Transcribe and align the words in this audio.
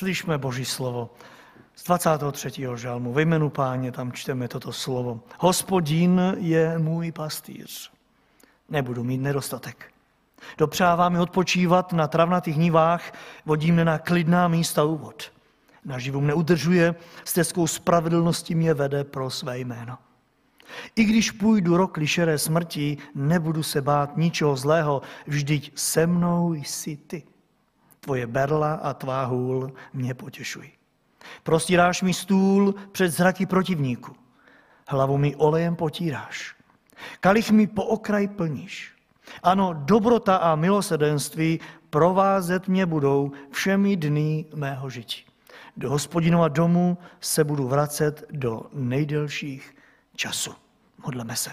Slyšme 0.00 0.38
Boží 0.38 0.64
slovo. 0.64 1.10
Z 1.76 1.84
23. 1.84 2.64
žalmu 2.74 3.12
ve 3.12 3.22
jménu 3.22 3.50
páně 3.50 3.92
tam 3.92 4.12
čteme 4.12 4.48
toto 4.48 4.72
slovo. 4.72 5.20
Hospodin 5.38 6.36
je 6.38 6.78
můj 6.78 7.12
pastýř. 7.12 7.92
Nebudu 8.68 9.04
mít 9.04 9.18
nedostatek. 9.18 9.92
Dopřává 10.58 11.08
mi 11.08 11.18
odpočívat 11.18 11.92
na 11.92 12.08
travnatých 12.08 12.56
nivách, 12.56 13.12
vodí 13.46 13.72
mne 13.72 13.84
na 13.84 13.98
klidná 13.98 14.48
místa 14.48 14.84
úvod. 14.84 15.32
Naživu 15.84 16.20
mne 16.20 16.34
udržuje, 16.34 16.94
stezkou 17.24 17.66
spravedlnosti 17.66 18.54
mě 18.54 18.74
vede 18.74 19.04
pro 19.04 19.30
své 19.30 19.58
jméno. 19.58 19.98
I 20.96 21.04
když 21.04 21.30
půjdu 21.30 21.76
rok 21.76 21.96
lišeré 21.96 22.38
smrti, 22.38 22.98
nebudu 23.14 23.62
se 23.62 23.82
bát 23.82 24.16
ničeho 24.16 24.56
zlého, 24.56 25.02
vždyť 25.26 25.72
se 25.74 26.06
mnou 26.06 26.54
jsi 26.54 26.96
ty. 26.96 27.22
Tvoje 28.00 28.26
berla 28.26 28.74
a 28.74 28.94
tvá 28.94 29.24
hůl 29.24 29.72
mě 29.92 30.14
potěšují. 30.14 30.72
Prostíráš 31.42 32.02
mi 32.02 32.14
stůl 32.14 32.74
před 32.92 33.08
zraky 33.08 33.46
protivníku. 33.46 34.16
Hlavu 34.88 35.18
mi 35.18 35.36
olejem 35.36 35.76
potíráš. 35.76 36.54
Kalich 37.20 37.50
mi 37.50 37.66
po 37.66 37.84
okraj 37.84 38.28
plníš. 38.28 38.92
Ano, 39.42 39.72
dobrota 39.74 40.36
a 40.36 40.54
milosedenství 40.54 41.60
provázet 41.90 42.68
mě 42.68 42.86
budou 42.86 43.32
všemi 43.50 43.96
dny 43.96 44.44
mého 44.54 44.90
žití. 44.90 45.24
Do 45.76 45.90
hospodinova 45.90 46.48
domu 46.48 46.98
se 47.20 47.44
budu 47.44 47.68
vracet 47.68 48.24
do 48.30 48.62
nejdelších 48.72 49.76
času. 50.16 50.54
Modleme 51.04 51.36
se. 51.36 51.50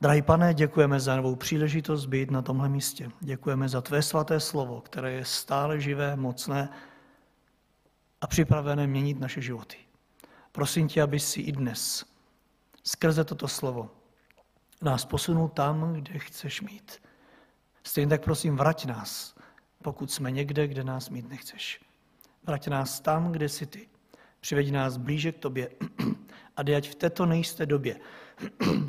Drahý 0.00 0.22
pane, 0.22 0.54
děkujeme 0.54 1.00
za 1.00 1.16
novou 1.16 1.36
příležitost 1.36 2.06
být 2.06 2.30
na 2.30 2.42
tomhle 2.42 2.68
místě. 2.68 3.10
Děkujeme 3.20 3.68
za 3.68 3.80
tvé 3.80 4.02
svaté 4.02 4.40
slovo, 4.40 4.80
které 4.80 5.12
je 5.12 5.24
stále 5.24 5.80
živé, 5.80 6.16
mocné 6.16 6.68
a 8.20 8.26
připravené 8.26 8.86
měnit 8.86 9.20
naše 9.20 9.40
životy. 9.40 9.76
Prosím 10.52 10.88
tě, 10.88 11.02
aby 11.02 11.20
si 11.20 11.40
i 11.40 11.52
dnes 11.52 12.04
skrze 12.82 13.24
toto 13.24 13.48
slovo 13.48 13.90
nás 14.82 15.04
posunul 15.04 15.48
tam, 15.48 15.92
kde 15.92 16.18
chceš 16.18 16.60
mít. 16.60 17.02
Stejně 17.82 18.08
tak 18.08 18.24
prosím, 18.24 18.56
vrať 18.56 18.84
nás, 18.84 19.34
pokud 19.82 20.10
jsme 20.10 20.30
někde, 20.30 20.66
kde 20.66 20.84
nás 20.84 21.10
mít 21.10 21.28
nechceš. 21.28 21.80
Vrať 22.46 22.68
nás 22.68 23.00
tam, 23.00 23.32
kde 23.32 23.48
jsi 23.48 23.66
ty. 23.66 23.88
Přiveď 24.40 24.72
nás 24.72 24.96
blíže 24.96 25.32
k 25.32 25.38
tobě 25.38 25.70
a 26.56 26.62
dej 26.62 26.76
ať 26.76 26.88
v 26.88 26.94
této 26.94 27.26
nejisté 27.26 27.66
době, 27.66 28.00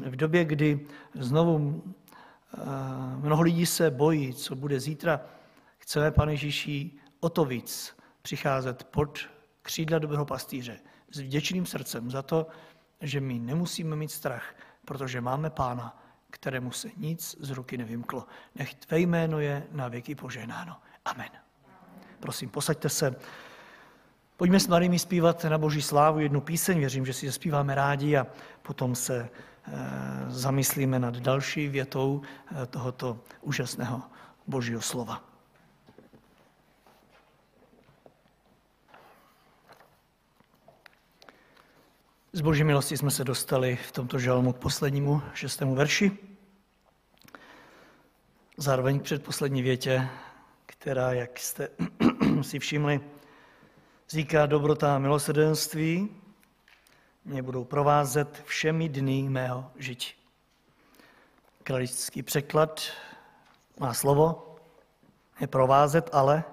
v 0.05 0.15
době, 0.15 0.45
kdy 0.45 0.87
znovu 1.13 1.83
eh, 2.53 2.57
mnoho 3.15 3.41
lidí 3.41 3.65
se 3.65 3.91
bojí, 3.91 4.33
co 4.33 4.55
bude 4.55 4.79
zítra, 4.79 5.21
chceme, 5.77 6.11
pane 6.11 6.33
Ježíši, 6.33 6.91
o 7.19 7.29
to 7.29 7.45
víc 7.45 7.97
přicházet 8.21 8.83
pod 8.83 9.19
křídla 9.61 9.99
dobrého 9.99 10.25
pastýře 10.25 10.79
s 11.11 11.19
vděčným 11.19 11.65
srdcem 11.65 12.11
za 12.11 12.21
to, 12.21 12.47
že 13.01 13.21
my 13.21 13.39
nemusíme 13.39 13.95
mít 13.95 14.11
strach, 14.11 14.55
protože 14.85 15.21
máme 15.21 15.49
pána, 15.49 16.03
kterému 16.29 16.71
se 16.71 16.89
nic 16.97 17.37
z 17.39 17.49
ruky 17.49 17.77
nevymklo. 17.77 18.27
Nech 18.55 18.75
tvé 18.75 18.99
jméno 18.99 19.39
je 19.39 19.67
na 19.71 19.87
věky 19.87 20.15
poženáno. 20.15 20.77
Amen. 21.05 21.29
Prosím, 22.19 22.49
posaďte 22.49 22.89
se. 22.89 23.15
Pojďme 24.39 24.59
s 24.59 24.67
mladými 24.67 24.99
zpívat 24.99 25.43
na 25.43 25.57
Boží 25.57 25.81
slávu 25.81 26.19
jednu 26.19 26.41
píseň, 26.41 26.79
věřím, 26.79 27.05
že 27.05 27.13
si 27.13 27.25
je 27.25 27.31
zpíváme 27.31 27.75
rádi 27.75 28.17
a 28.17 28.27
potom 28.61 28.95
se 28.95 29.29
eh, 29.29 29.71
zamyslíme 30.27 30.99
nad 30.99 31.17
další 31.17 31.67
větou 31.67 32.21
eh, 32.21 32.65
tohoto 32.65 33.19
úžasného 33.41 34.01
Božího 34.47 34.81
slova. 34.81 35.23
Z 42.33 42.41
boží 42.41 42.63
milosti 42.63 42.97
jsme 42.97 43.11
se 43.11 43.23
dostali 43.23 43.75
v 43.75 43.91
tomto 43.91 44.19
žalmu 44.19 44.53
k 44.53 44.57
poslednímu 44.57 45.21
šestému 45.33 45.75
verši. 45.75 46.11
Zároveň 48.57 48.99
k 48.99 49.03
předposlední 49.03 49.61
větě, 49.61 50.07
která, 50.65 51.13
jak 51.13 51.39
jste 51.39 51.69
si 52.41 52.59
všimli, 52.59 53.01
říká 54.09 54.45
dobrota 54.45 54.95
a 54.95 54.99
milosrdenství 54.99 56.09
mě 57.25 57.43
budou 57.43 57.63
provázet 57.63 58.43
všemi 58.45 58.89
dny 58.89 59.29
mého 59.29 59.71
žití. 59.75 60.13
Kralický 61.63 62.23
překlad 62.23 62.81
má 63.79 63.93
slovo, 63.93 64.55
je 65.39 65.47
provázet, 65.47 66.09
ale 66.13 66.43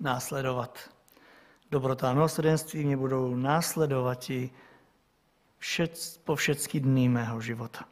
následovat. 0.00 0.78
Dobrota 1.70 2.10
a 2.10 2.14
milosrdenství 2.14 2.84
mě 2.84 2.96
budou 2.96 3.36
následovat 3.36 4.30
i 4.30 4.50
všec, 5.58 6.18
po 6.18 6.36
všechny 6.36 6.80
dny 6.80 7.08
mého 7.08 7.40
života. 7.40 7.84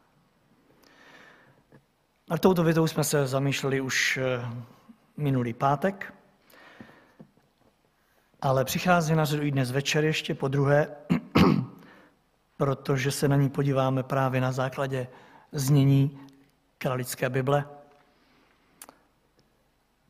A 2.30 2.38
touto 2.38 2.64
větou 2.64 2.86
jsme 2.86 3.04
se 3.04 3.26
zamýšleli 3.26 3.80
už 3.80 4.16
eh, 4.16 4.48
minulý 5.16 5.52
pátek, 5.52 6.15
ale 8.40 8.64
přichází 8.64 9.14
na 9.14 9.24
řadu 9.24 9.42
i 9.42 9.50
dnes 9.50 9.70
večer 9.70 10.04
ještě 10.04 10.34
po 10.34 10.48
druhé, 10.48 10.96
protože 12.56 13.10
se 13.10 13.28
na 13.28 13.36
ní 13.36 13.50
podíváme 13.50 14.02
právě 14.02 14.40
na 14.40 14.52
základě 14.52 15.08
znění 15.52 16.18
kralické 16.78 17.30
Bible. 17.30 17.64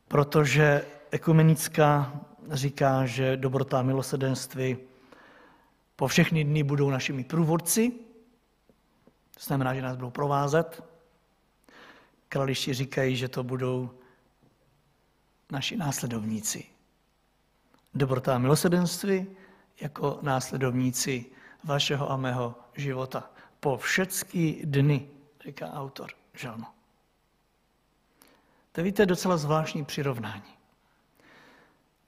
Protože 0.08 0.84
ekumenická 1.10 2.20
říká, 2.50 3.06
že 3.06 3.36
dobrota 3.36 3.78
a 3.78 3.82
milosedenství 3.82 4.76
po 5.96 6.08
všechny 6.08 6.44
dny 6.44 6.62
budou 6.62 6.90
našimi 6.90 7.24
průvodci, 7.24 7.92
to 9.34 9.40
znamená, 9.40 9.74
že 9.74 9.82
nás 9.82 9.96
budou 9.96 10.10
provázet. 10.10 10.84
Krališi 12.28 12.74
říkají, 12.74 13.16
že 13.16 13.28
to 13.28 13.44
budou 13.44 13.90
naši 15.52 15.76
následovníci. 15.76 16.75
Dobrota 17.96 18.34
a 18.34 18.38
milosedenství 18.38 19.26
jako 19.80 20.18
následovníci 20.22 21.24
vašeho 21.64 22.10
a 22.10 22.16
mého 22.16 22.54
života. 22.74 23.30
Po 23.60 23.76
všechny 23.76 24.62
dny, 24.64 25.08
říká 25.44 25.72
autor 25.72 26.10
žalmu. 26.34 26.64
To 28.72 28.82
víte, 28.82 29.06
docela 29.06 29.36
zvláštní 29.36 29.84
přirovnání. 29.84 30.42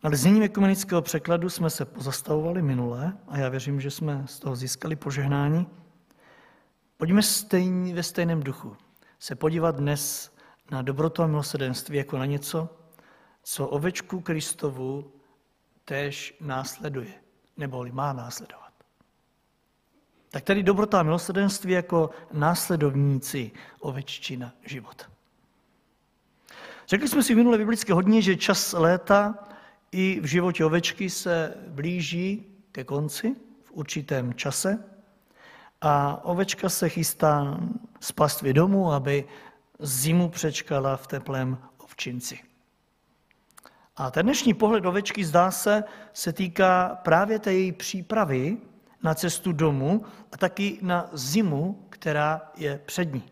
Nad 0.03 0.15
zněním 0.15 0.43
ekumenického 0.43 1.03
překladu 1.03 1.51
jsme 1.51 1.71
se 1.71 1.85
pozastavovali 1.85 2.63
minule 2.63 3.17
a 3.29 3.39
já 3.39 3.49
věřím, 3.49 3.81
že 3.81 3.91
jsme 3.91 4.25
z 4.27 4.39
toho 4.39 4.57
získali 4.57 4.97
požehnání. 4.97 5.67
Pojďme 6.97 7.23
stejný, 7.23 7.93
ve 7.93 8.03
stejném 8.03 8.43
duchu 8.43 8.77
se 9.19 9.35
podívat 9.35 9.77
dnes 9.77 10.33
na 10.71 10.83
dobrotu 10.83 11.23
a 11.23 11.27
milosedenství 11.27 11.97
jako 11.97 12.19
na 12.19 12.27
něco, 12.27 12.69
co 13.43 13.67
ovečku 13.67 14.21
Kristovu 14.21 15.13
též 15.89 16.35
následuje, 16.41 17.13
neboli 17.57 17.93
má 17.93 18.13
následovat. 18.13 18.73
Tak 20.31 20.45
tady 20.45 20.63
dobrota 20.63 21.01
a 21.01 21.03
milosedenství 21.03 21.73
jako 21.73 22.11
následovníci 22.33 23.51
oveččina 23.81 24.53
života. 24.65 25.05
Řekli 26.89 27.09
jsme 27.09 27.23
si 27.23 27.35
v 27.35 27.37
minulé 27.37 27.59
biblické 27.59 27.93
hodně, 27.93 28.23
že 28.23 28.37
čas 28.37 28.73
léta 28.73 29.49
i 29.93 30.21
v 30.21 30.25
životě 30.25 30.65
ovečky 30.65 31.11
se 31.11 31.55
blíží 31.69 32.47
ke 32.73 32.85
konci 32.85 33.37
v 33.65 33.73
určitém 33.73 34.35
čase 34.35 34.85
a 35.81 36.25
ovečka 36.25 36.69
se 36.69 36.89
chystá 36.89 37.61
z 38.01 38.13
pastvy 38.13 38.53
domů, 38.53 38.93
aby 38.93 39.25
zimu 39.79 40.29
přečkala 40.29 40.97
v 40.97 41.07
teplém 41.07 41.59
ovčinci. 41.79 42.48
A 43.99 44.11
ten 44.11 44.27
dnešní 44.27 44.55
pohled 44.55 44.87
ovečky, 44.87 45.25
zdá 45.25 45.51
se, 45.51 45.85
se 46.13 46.33
týká 46.33 46.99
právě 47.03 47.39
té 47.39 47.53
její 47.53 47.73
přípravy 47.73 48.57
na 49.03 49.15
cestu 49.15 49.53
domů 49.53 50.05
a 50.33 50.37
taky 50.37 50.79
na 50.83 51.11
zimu, 51.13 51.87
která 51.91 52.51
je 52.57 52.81
před 52.87 53.15
ní. 53.15 53.23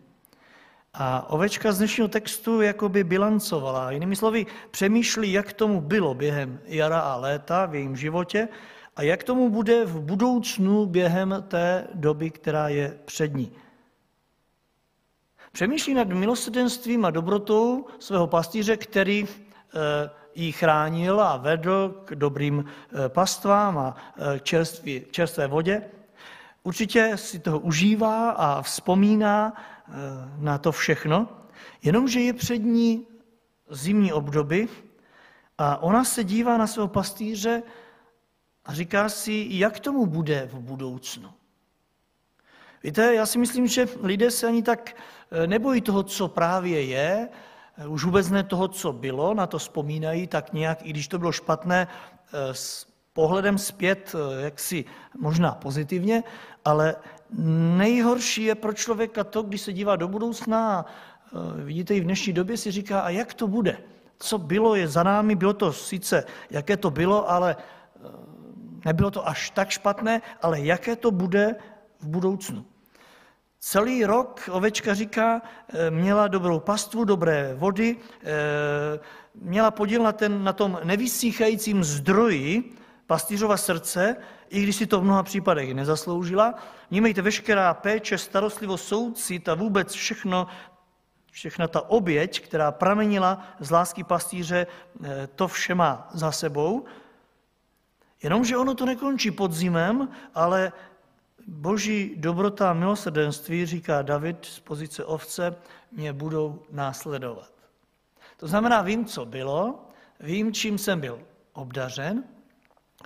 A 0.93 1.29
ovečka 1.29 1.71
z 1.71 1.77
dnešního 1.77 2.07
textu 2.07 2.61
jakoby 2.61 3.03
bilancovala. 3.03 3.91
Jinými 3.91 4.15
slovy, 4.15 4.45
přemýšlí, 4.71 5.31
jak 5.31 5.53
tomu 5.53 5.81
bylo 5.81 6.13
během 6.13 6.59
jara 6.65 6.99
a 6.99 7.15
léta 7.15 7.65
v 7.65 7.75
jejím 7.75 7.95
životě 7.95 8.47
a 8.95 9.01
jak 9.01 9.23
tomu 9.23 9.49
bude 9.49 9.85
v 9.85 10.01
budoucnu 10.01 10.85
během 10.85 11.43
té 11.47 11.87
doby, 11.93 12.29
která 12.29 12.67
je 12.67 12.99
před 13.05 13.33
ní. 13.33 13.51
Přemýšlí 15.51 15.93
nad 15.93 16.07
milosrdenstvím 16.07 17.05
a 17.05 17.11
dobrotou 17.11 17.85
svého 17.99 18.27
pastýře, 18.27 18.77
který 18.77 19.27
eh, 19.27 20.26
ji 20.37 20.51
chránil 20.51 21.21
a 21.21 21.37
vedl 21.37 22.01
k 22.05 22.15
dobrým 22.15 22.65
eh, 22.65 23.09
pastvám 23.09 23.77
a 23.77 23.95
eh, 24.17 24.39
čerství, 24.39 25.05
čerstvé 25.11 25.47
vodě. 25.47 25.83
Určitě 26.63 27.17
si 27.17 27.39
toho 27.39 27.59
užívá 27.59 28.29
a 28.29 28.61
vzpomíná 28.61 29.53
Eh, 29.89 30.29
na 30.37 30.57
to 30.57 30.71
všechno, 30.71 31.29
jenomže 31.83 32.19
je 32.19 32.33
před 32.33 32.57
ní 32.57 33.07
zimní 33.69 34.13
období 34.13 34.67
A 35.57 35.77
ona 35.77 36.03
se 36.03 36.23
dívá 36.23 36.57
na 36.57 36.67
svého 36.67 36.87
pastýře 36.87 37.63
a 38.65 38.73
říká 38.73 39.09
si, 39.09 39.47
jak 39.49 39.79
tomu 39.79 40.05
bude 40.05 40.49
v 40.51 40.59
budoucnu. 40.59 41.33
Víte, 42.83 43.15
já 43.15 43.25
si 43.25 43.37
myslím, 43.37 43.67
že 43.67 43.87
lidé 44.01 44.31
se 44.31 44.47
ani 44.47 44.63
tak 44.63 44.95
nebojí 45.45 45.81
toho, 45.81 46.03
co 46.03 46.27
právě 46.27 46.83
je, 46.83 47.29
už 47.87 48.03
vůbec 48.03 48.29
ne 48.29 48.43
toho, 48.43 48.67
co 48.67 48.93
bylo, 48.93 49.33
na 49.33 49.47
to 49.47 49.57
vzpomínají 49.57 50.27
tak 50.27 50.53
nějak, 50.53 50.85
i 50.85 50.89
když 50.89 51.07
to 51.07 51.19
bylo 51.19 51.31
špatné, 51.31 51.87
eh, 52.33 52.53
s 52.53 52.87
pohledem 53.13 53.57
zpět, 53.57 54.15
jaksi 54.39 54.85
možná 55.17 55.51
pozitivně, 55.51 56.23
ale 56.65 56.95
nejhorší 57.77 58.43
je 58.43 58.55
pro 58.55 58.73
člověka 58.73 59.23
to, 59.23 59.41
když 59.43 59.61
se 59.61 59.73
dívá 59.73 59.95
do 59.95 60.07
budoucna 60.07 60.69
a 60.69 60.85
vidíte 61.55 61.95
i 61.95 61.99
v 61.99 62.03
dnešní 62.03 62.33
době 62.33 62.57
si 62.57 62.71
říká, 62.71 62.99
a 62.99 63.09
jak 63.09 63.33
to 63.33 63.47
bude? 63.47 63.77
Co 64.19 64.37
bylo, 64.37 64.75
je 64.75 64.87
za 64.87 65.03
námi, 65.03 65.35
bylo 65.35 65.53
to 65.53 65.73
sice, 65.73 66.23
jaké 66.49 66.77
to 66.77 66.91
bylo, 66.91 67.29
ale 67.29 67.57
nebylo 68.85 69.11
to 69.11 69.27
až 69.27 69.49
tak 69.49 69.69
špatné, 69.69 70.21
ale 70.41 70.61
jaké 70.61 70.95
to 70.95 71.11
bude 71.11 71.55
v 71.99 72.07
budoucnu. 72.07 72.65
Celý 73.59 74.05
rok 74.05 74.49
ovečka 74.51 74.93
říká, 74.93 75.41
eh, 75.69 75.91
měla 75.91 76.27
dobrou 76.27 76.59
pastvu, 76.59 77.03
dobré 77.03 77.53
vody, 77.55 77.97
eh, 78.23 78.99
měla 79.35 79.71
podíl 79.71 80.03
na, 80.03 80.11
ten, 80.11 80.43
na 80.43 80.53
tom 80.53 80.79
nevysíchajícím 80.83 81.83
zdroji 81.83 82.75
pastýřova 83.07 83.57
srdce, 83.57 84.15
i 84.49 84.63
když 84.63 84.75
si 84.75 84.87
to 84.87 84.99
v 84.99 85.03
mnoha 85.03 85.23
případech 85.23 85.73
nezasloužila. 85.73 86.55
Vnímejte, 86.91 87.21
veškerá 87.21 87.73
péče, 87.73 88.17
starostlivost, 88.17 88.87
soucit 88.87 89.49
a 89.49 89.55
vůbec 89.55 89.93
všechno, 89.93 90.47
všechna 91.31 91.67
ta 91.67 91.89
oběť, 91.89 92.41
která 92.41 92.71
pramenila 92.71 93.43
z 93.59 93.71
lásky 93.71 94.03
pastýře, 94.03 94.67
eh, 95.03 95.27
to 95.35 95.47
vše 95.47 95.75
má 95.75 96.09
za 96.13 96.31
sebou. 96.31 96.85
Jenomže 98.23 98.57
ono 98.57 98.75
to 98.75 98.85
nekončí 98.85 99.31
podzimem, 99.31 100.09
ale 100.35 100.71
boží 101.47 102.15
dobrota 102.17 102.69
a 102.69 102.73
milosrdenství, 102.73 103.65
říká 103.65 104.01
David 104.01 104.45
z 104.45 104.59
pozice 104.59 105.05
ovce, 105.05 105.55
mě 105.91 106.13
budou 106.13 106.63
následovat. 106.71 107.51
To 108.37 108.47
znamená, 108.47 108.81
vím, 108.81 109.05
co 109.05 109.25
bylo, 109.25 109.85
vím, 110.19 110.53
čím 110.53 110.77
jsem 110.77 110.99
byl 110.99 111.19
obdařen, 111.53 112.23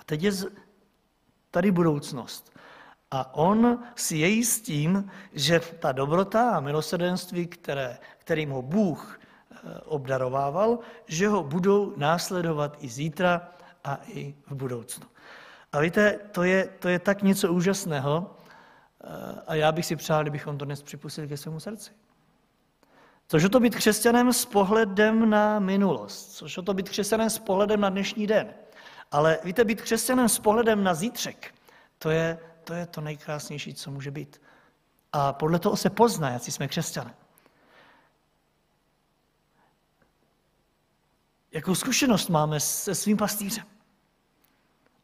a 0.00 0.04
teď 0.04 0.22
je 0.22 0.32
tady 1.50 1.70
budoucnost. 1.70 2.52
A 3.10 3.34
on 3.34 3.78
si 3.96 4.16
je 4.16 4.28
jistím, 4.28 5.10
že 5.32 5.60
ta 5.60 5.92
dobrota 5.92 6.50
a 6.50 6.60
milosrdenství, 6.60 7.46
které, 7.46 7.98
kterým 8.18 8.50
ho 8.50 8.62
Bůh 8.62 9.20
eh, 9.20 9.80
obdarovával, 9.84 10.78
že 11.06 11.28
ho 11.28 11.42
budou 11.42 11.94
následovat 11.96 12.76
i 12.80 12.88
zítra 12.88 13.48
a 13.84 13.98
i 14.06 14.34
v 14.46 14.54
budoucnu. 14.54 15.06
A 15.72 15.80
víte, 15.80 16.18
to 16.32 16.42
je, 16.42 16.68
to 16.78 16.88
je 16.88 16.98
tak 16.98 17.22
něco 17.22 17.52
úžasného 17.52 18.36
eh, 19.04 19.42
a 19.46 19.54
já 19.54 19.72
bych 19.72 19.86
si 19.86 19.96
přál, 19.96 20.22
kdybychom 20.22 20.58
to 20.58 20.64
dnes 20.64 20.82
připustili 20.82 21.28
ke 21.28 21.36
svému 21.36 21.60
srdci. 21.60 21.90
Což 23.28 23.48
to 23.52 23.60
být 23.60 23.76
křesťanem 23.76 24.32
s 24.32 24.44
pohledem 24.44 25.30
na 25.30 25.58
minulost, 25.58 26.32
což 26.32 26.58
to 26.64 26.74
být 26.74 26.88
křesťanem 26.88 27.30
s 27.30 27.38
pohledem 27.38 27.80
na 27.80 27.90
dnešní 27.90 28.26
den. 28.26 28.54
Ale 29.10 29.38
víte, 29.44 29.64
být 29.64 29.82
křesťanem 29.82 30.28
s 30.28 30.38
pohledem 30.38 30.84
na 30.84 30.94
zítřek, 30.94 31.54
to 31.98 32.10
je 32.10 32.38
to, 32.64 32.74
je 32.74 32.86
to 32.86 33.00
nejkrásnější, 33.00 33.74
co 33.74 33.90
může 33.90 34.10
být. 34.10 34.42
A 35.12 35.32
podle 35.32 35.58
toho 35.58 35.76
se 35.76 35.90
pozná, 35.90 36.30
jak 36.30 36.42
jsme 36.42 36.68
křesťané. 36.68 37.14
Jakou 41.52 41.74
zkušenost 41.74 42.28
máme 42.28 42.60
se 42.60 42.94
svým 42.94 43.16
pastýřem? 43.16 43.64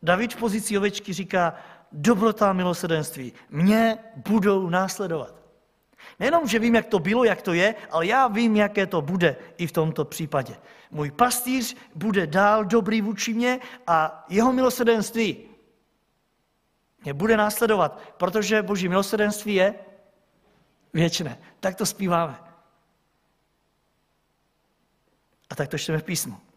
David 0.03 0.35
v 0.35 0.37
pozici 0.37 0.79
ovečky 0.79 1.13
říká, 1.13 1.55
dobrota 1.93 2.51
a 2.51 2.53
milosedenství 2.53 3.33
mě 3.51 3.99
budou 4.29 4.69
následovat. 4.71 5.35
Nejenom, 6.21 6.49
že 6.49 6.59
vím, 6.59 6.75
jak 6.75 6.87
to 6.87 6.99
bylo, 6.99 7.25
jak 7.25 7.43
to 7.43 7.53
je, 7.53 7.75
ale 7.91 8.07
já 8.07 8.29
vím, 8.29 8.57
jaké 8.57 8.87
to 8.87 9.03
bude 9.03 9.37
i 9.59 9.67
v 9.67 9.73
tomto 9.73 10.05
případě. 10.05 10.57
Můj 10.91 11.11
pastýř 11.11 11.77
bude 11.95 12.27
dál 12.27 12.65
dobrý 12.65 13.01
vůči 13.01 13.35
mě 13.35 13.61
a 13.87 14.25
jeho 14.29 14.53
milosedenství 14.53 15.37
mě 17.05 17.15
bude 17.15 17.37
následovat, 17.37 18.15
protože 18.17 18.63
boží 18.63 18.89
milosedenství 18.89 19.55
je 19.55 19.75
věčné. 20.93 21.39
Tak 21.61 21.75
to 21.75 21.87
zpíváme. 21.87 22.39
A 25.51 25.55
tak 25.55 25.69
to 25.69 25.79
čteme 25.79 25.99
v 25.99 26.03
písmu. 26.03 26.48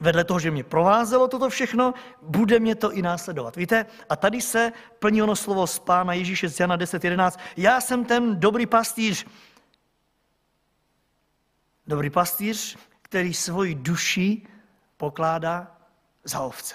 Vedle 0.00 0.24
toho, 0.24 0.40
že 0.40 0.50
mě 0.50 0.64
provázelo 0.64 1.28
toto 1.28 1.48
všechno, 1.48 1.94
bude 2.22 2.60
mě 2.60 2.74
to 2.74 2.92
i 2.92 3.02
následovat. 3.02 3.56
Víte? 3.56 3.86
A 4.08 4.16
tady 4.16 4.40
se 4.40 4.72
plní 4.98 5.22
ono 5.22 5.36
slovo 5.36 5.66
z 5.66 5.78
Pána 5.78 6.12
Ježíše 6.12 6.48
z 6.48 6.60
Jana 6.60 6.76
10.11. 6.76 7.38
Já 7.56 7.80
jsem 7.80 8.04
ten 8.04 8.40
dobrý 8.40 8.66
pastýř. 8.66 9.26
Dobrý 11.86 12.10
pastýř, 12.10 12.76
který 13.02 13.34
svoji 13.34 13.74
duši 13.74 14.42
pokládá 14.96 15.76
za 16.24 16.40
ovce. 16.40 16.74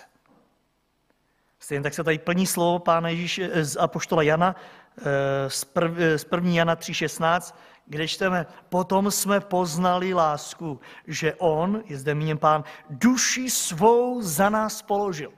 Stejně 1.60 1.84
tak 1.84 1.94
se 1.94 2.04
tady 2.04 2.18
plní 2.20 2.48
slovo 2.48 2.80
Pána 2.80 3.10
Ježíše 3.10 3.50
eh, 3.54 3.66
z 3.66 3.78
Apoštola 3.78 4.22
Jana 4.24 4.56
eh, 4.98 5.50
z 5.50 6.26
1. 6.32 6.52
Jana 6.52 6.76
3.16, 6.76 7.56
kde 7.86 8.08
čteme, 8.08 8.46
potom 8.70 9.12
jsme 9.12 9.40
poznali 9.40 10.14
lásku, 10.14 10.80
že 11.08 11.36
on, 11.36 11.84
je 11.86 11.98
zde 11.98 12.16
míněn 12.16 12.38
pán, 12.38 12.64
duši 12.90 13.50
svou 13.50 14.22
za 14.22 14.50
nás 14.50 14.82
položil. 14.82 15.32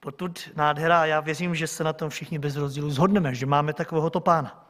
Potud 0.00 0.50
nádhera, 0.56 1.06
já 1.06 1.20
věřím, 1.20 1.54
že 1.54 1.66
se 1.66 1.84
na 1.84 1.92
tom 1.92 2.10
všichni 2.10 2.38
bez 2.38 2.56
rozdílu 2.56 2.90
zhodneme, 2.90 3.34
že 3.34 3.46
máme 3.46 3.72
takovéhoto 3.72 4.20
pána. 4.20 4.68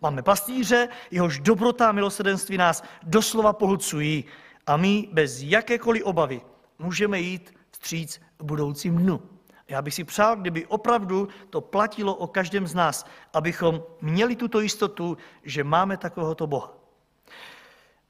Máme 0.00 0.22
pastýře, 0.22 0.88
jehož 1.10 1.40
dobrota 1.40 1.88
a 1.88 1.92
milosedenství 1.92 2.56
nás 2.56 2.84
doslova 3.02 3.52
pohlcují 3.52 4.24
a 4.66 4.76
my 4.76 5.08
bez 5.12 5.42
jakékoliv 5.42 6.04
obavy 6.04 6.40
můžeme 6.78 7.20
jít 7.20 7.54
vstříc 7.70 8.20
budoucím 8.42 8.98
dnu. 8.98 9.35
Já 9.68 9.82
bych 9.82 9.94
si 9.94 10.04
přál, 10.04 10.36
kdyby 10.36 10.66
opravdu 10.66 11.28
to 11.50 11.60
platilo 11.60 12.14
o 12.14 12.26
každém 12.26 12.66
z 12.66 12.74
nás, 12.74 13.06
abychom 13.32 13.82
měli 14.00 14.36
tuto 14.36 14.60
jistotu, 14.60 15.16
že 15.42 15.64
máme 15.64 15.96
takovéhoto 15.96 16.46
Boha. 16.46 16.72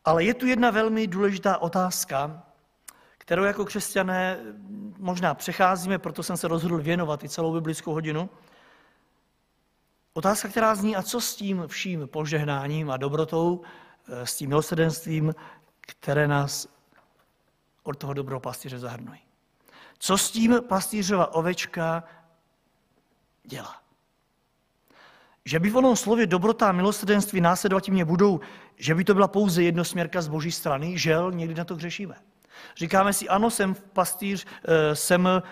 Ale 0.04 0.24
je 0.24 0.34
tu 0.34 0.46
jedna 0.46 0.70
velmi 0.70 1.06
důležitá 1.06 1.58
otázka, 1.58 2.42
kterou 3.18 3.44
jako 3.44 3.64
křesťané 3.64 4.38
možná 4.98 5.34
přecházíme, 5.34 5.98
proto 5.98 6.22
jsem 6.22 6.36
se 6.36 6.48
rozhodl 6.48 6.78
věnovat 6.78 7.24
i 7.24 7.28
celou 7.28 7.52
biblickou 7.52 7.92
hodinu. 7.92 8.30
Otázka, 10.12 10.48
která 10.48 10.74
zní, 10.74 10.96
a 10.96 11.02
co 11.02 11.20
s 11.20 11.36
tím 11.36 11.64
vším 11.66 12.08
požehnáním 12.08 12.90
a 12.90 12.96
dobrotou, 12.96 13.62
eh, 14.08 14.26
s 14.26 14.36
tím 14.36 14.48
milosrdenstvím, 14.48 15.34
které 15.80 16.28
nás 16.28 16.68
od 17.82 17.98
toho 17.98 18.14
dobrého 18.14 18.40
pastýře 18.40 18.78
zahrnují. 18.78 19.25
Co 19.98 20.18
s 20.18 20.30
tím 20.30 20.60
pastýřova 20.68 21.34
ovečka 21.34 22.04
dělá? 23.44 23.76
Že 25.44 25.60
by 25.60 25.70
v 25.70 25.76
onom 25.76 25.96
slově 25.96 26.26
dobrota 26.26 26.68
a 26.68 26.72
milosrdenství 26.72 27.40
následovat 27.40 27.88
mě 27.88 28.04
budou, 28.04 28.40
že 28.76 28.94
by 28.94 29.04
to 29.04 29.14
byla 29.14 29.28
pouze 29.28 29.62
jednosměrka 29.62 30.22
z 30.22 30.28
boží 30.28 30.52
strany, 30.52 30.98
žel, 30.98 31.32
někdy 31.32 31.54
na 31.54 31.64
to 31.64 31.74
hřešíme. 31.74 32.16
Říkáme 32.76 33.12
si, 33.12 33.28
ano, 33.28 33.50
jsem 33.50 33.76
pastýř, 33.92 34.46
eh, 34.64 34.94
jsem 34.94 35.28
eh, 35.28 35.42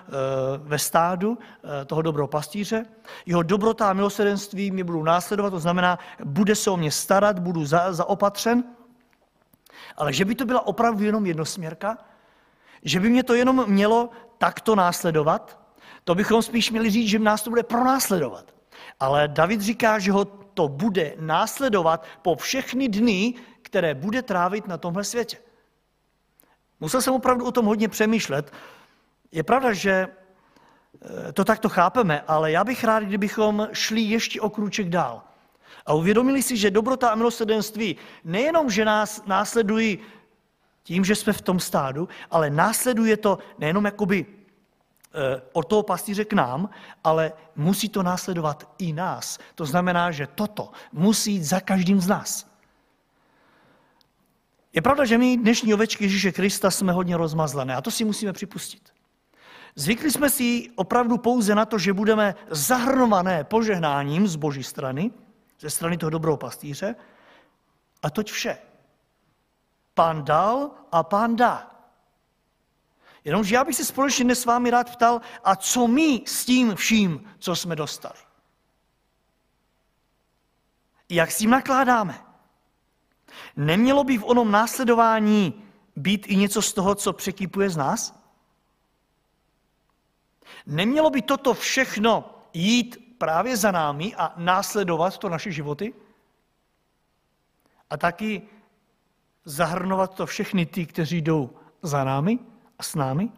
ve 0.59 0.79
stádu 0.79 1.39
eh, 1.39 1.85
toho 1.85 2.03
dobrého 2.03 2.29
pastýře, 2.29 2.85
jeho 3.27 3.43
dobrota 3.43 3.91
a 3.91 3.93
milosrdenství 3.93 4.71
mě 4.71 4.85
budou 4.85 5.03
následovat, 5.03 5.51
to 5.51 5.61
znamená, 5.61 5.99
bude 6.25 6.55
se 6.55 6.71
o 6.71 6.77
mě 6.77 6.91
starat, 6.91 7.39
budu 7.39 7.65
za, 7.65 7.93
zaopatřen, 7.93 8.65
ale 9.97 10.13
že 10.13 10.25
by 10.25 10.35
to 10.35 10.45
byla 10.45 10.67
opravdu 10.67 11.05
jenom 11.05 11.27
jednosměrka, 11.27 11.99
že 12.83 13.01
by 13.01 13.11
mě 13.11 13.23
to 13.23 13.35
jenom 13.35 13.65
mělo 13.67 14.11
takto 14.45 14.77
následovat, 14.77 15.57
to 16.05 16.15
bychom 16.15 16.43
spíš 16.43 16.71
měli 16.71 16.91
říct, 16.91 17.09
že 17.09 17.19
nás 17.19 17.43
to 17.43 17.51
bude 17.51 17.63
pronásledovat. 17.63 18.53
Ale 19.01 19.29
David 19.29 19.61
říká, 19.61 19.99
že 19.99 20.13
ho 20.13 20.25
to 20.25 20.69
bude 20.69 21.17
následovat 21.17 22.05
po 22.23 22.37
všechny 22.37 22.89
dny, 22.89 23.35
které 23.63 23.95
bude 23.95 24.23
trávit 24.23 24.69
na 24.69 24.77
tomhle 24.77 25.05
světě. 25.05 25.37
Musel 26.81 27.01
jsem 27.01 27.15
opravdu 27.15 27.45
o 27.49 27.53
tom 27.53 27.65
hodně 27.65 27.89
přemýšlet. 27.89 28.53
Je 29.33 29.43
pravda, 29.43 29.73
že 29.73 30.09
eh, 30.13 31.33
to 31.33 31.45
takto 31.45 31.69
chápeme, 31.69 32.21
ale 32.29 32.53
já 32.53 32.65
bych 32.65 32.85
rád, 32.85 33.03
kdybychom 33.09 33.69
šli 33.73 34.01
ještě 34.01 34.41
o 34.41 34.51
krůček 34.51 34.89
dál. 34.89 35.23
A 35.87 35.93
uvědomili 35.97 36.43
si, 36.43 36.57
že 36.57 36.71
dobrota 36.71 37.09
a 37.09 37.15
milosrdenství 37.15 37.97
nejenom, 38.25 38.71
že 38.71 38.85
nás 38.85 39.25
následují 39.25 39.99
tím, 40.85 41.05
že 41.05 41.17
jsme 41.17 41.33
v 41.33 41.43
tom 41.43 41.61
stádu, 41.61 42.09
ale 42.31 42.51
následuje 42.51 43.17
to 43.17 43.39
nejenom 43.59 43.85
jakoby 43.85 44.27
eh, 44.27 45.43
od 45.53 45.63
toho 45.63 45.83
pastýře 45.83 46.25
k 46.25 46.33
nám, 46.33 46.71
ale 47.05 47.33
musí 47.57 47.89
to 47.89 48.03
následovat 48.03 48.69
i 48.79 48.93
nás. 48.93 49.39
To 49.55 49.67
znamená, 49.67 50.11
že 50.11 50.27
toto 50.27 50.73
musí 50.93 51.33
jít 51.33 51.45
za 51.45 51.61
každým 51.61 52.01
z 52.01 52.09
nás. 52.09 52.47
Je 54.73 54.83
pravda, 54.83 55.05
že 55.05 55.19
my 55.19 55.37
dnešní 55.37 55.75
ovečky 55.75 56.05
Ježíše 56.05 56.33
Krista 56.33 56.71
jsme 56.71 56.93
hodně 56.93 57.17
rozmazlené 57.17 57.75
a 57.77 57.81
to 57.81 57.91
si 57.91 58.05
musíme 58.05 58.33
připustit. 58.33 58.93
Zvykli 59.77 60.11
jsme 60.11 60.31
si 60.31 60.71
opravdu 60.77 61.19
pouze 61.19 61.55
na 61.55 61.65
to, 61.65 61.79
že 61.79 61.93
budeme 61.93 62.35
zahrnované 62.51 63.45
požehnáním 63.45 64.29
z 64.29 64.37
boží 64.37 64.63
strany, 64.63 65.11
ze 65.61 65.71
strany 65.71 65.97
toho 65.97 66.11
dobrého 66.11 66.37
pastýře, 66.37 66.95
a 68.03 68.11
toť 68.11 68.31
vše. 68.31 68.74
Pán 69.95 70.25
dal 70.25 70.71
a 70.93 71.03
pán 71.03 71.37
dá. 71.37 71.71
Jenomže 73.25 73.55
já 73.55 73.65
bych 73.65 73.77
se 73.77 73.85
společně 73.85 74.25
dnes 74.25 74.41
s 74.41 74.45
vámi 74.45 74.71
rád 74.71 74.91
ptal, 74.91 75.21
a 75.45 75.57
co 75.57 75.87
my 75.87 76.23
s 76.27 76.45
tím 76.45 76.75
vším, 76.75 77.31
co 77.39 77.57
jsme 77.57 77.77
dostali? 77.77 78.19
Jak 81.09 81.31
s 81.31 81.39
tím 81.39 81.51
nakládáme? 81.51 82.25
Nemělo 83.57 84.05
by 84.05 84.19
v 84.19 84.25
onom 84.25 84.51
následování 84.51 85.65
být 85.97 86.27
i 86.29 86.37
něco 86.37 86.63
z 86.63 86.73
toho, 86.73 86.95
co 86.95 87.13
překypuje 87.13 87.71
z 87.71 87.77
nás? 87.77 88.15
Nemělo 90.67 91.11
by 91.11 91.23
toto 91.23 91.55
všechno 91.55 92.39
jít 92.53 93.17
právě 93.19 93.57
za 93.57 93.71
námi 93.71 94.15
a 94.15 94.35
následovat 94.37 95.19
to 95.19 95.29
naše 95.29 95.53
životy? 95.53 95.95
A 97.91 97.97
taky 97.97 98.49
zahrnovat 99.45 100.15
to 100.15 100.27
všechny 100.27 100.67
ty, 100.67 100.87
kteří 100.87 101.23
jdou 101.23 101.51
za 101.83 102.05
námi 102.05 102.39
a 102.79 102.83
s 102.83 102.95
námi? 102.95 103.29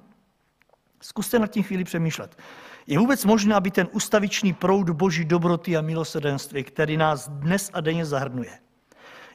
Zkuste 1.00 1.38
nad 1.38 1.46
tím 1.46 1.62
chvíli 1.62 1.84
přemýšlet. 1.84 2.38
Je 2.86 2.98
vůbec 2.98 3.24
možné, 3.24 3.54
aby 3.54 3.70
ten 3.70 3.88
ustavičný 3.92 4.52
proud 4.52 4.90
boží 4.90 5.24
dobroty 5.24 5.76
a 5.76 5.80
milosrdenství, 5.80 6.64
který 6.64 6.96
nás 6.96 7.28
dnes 7.28 7.70
a 7.72 7.80
denně 7.80 8.06
zahrnuje, 8.06 8.58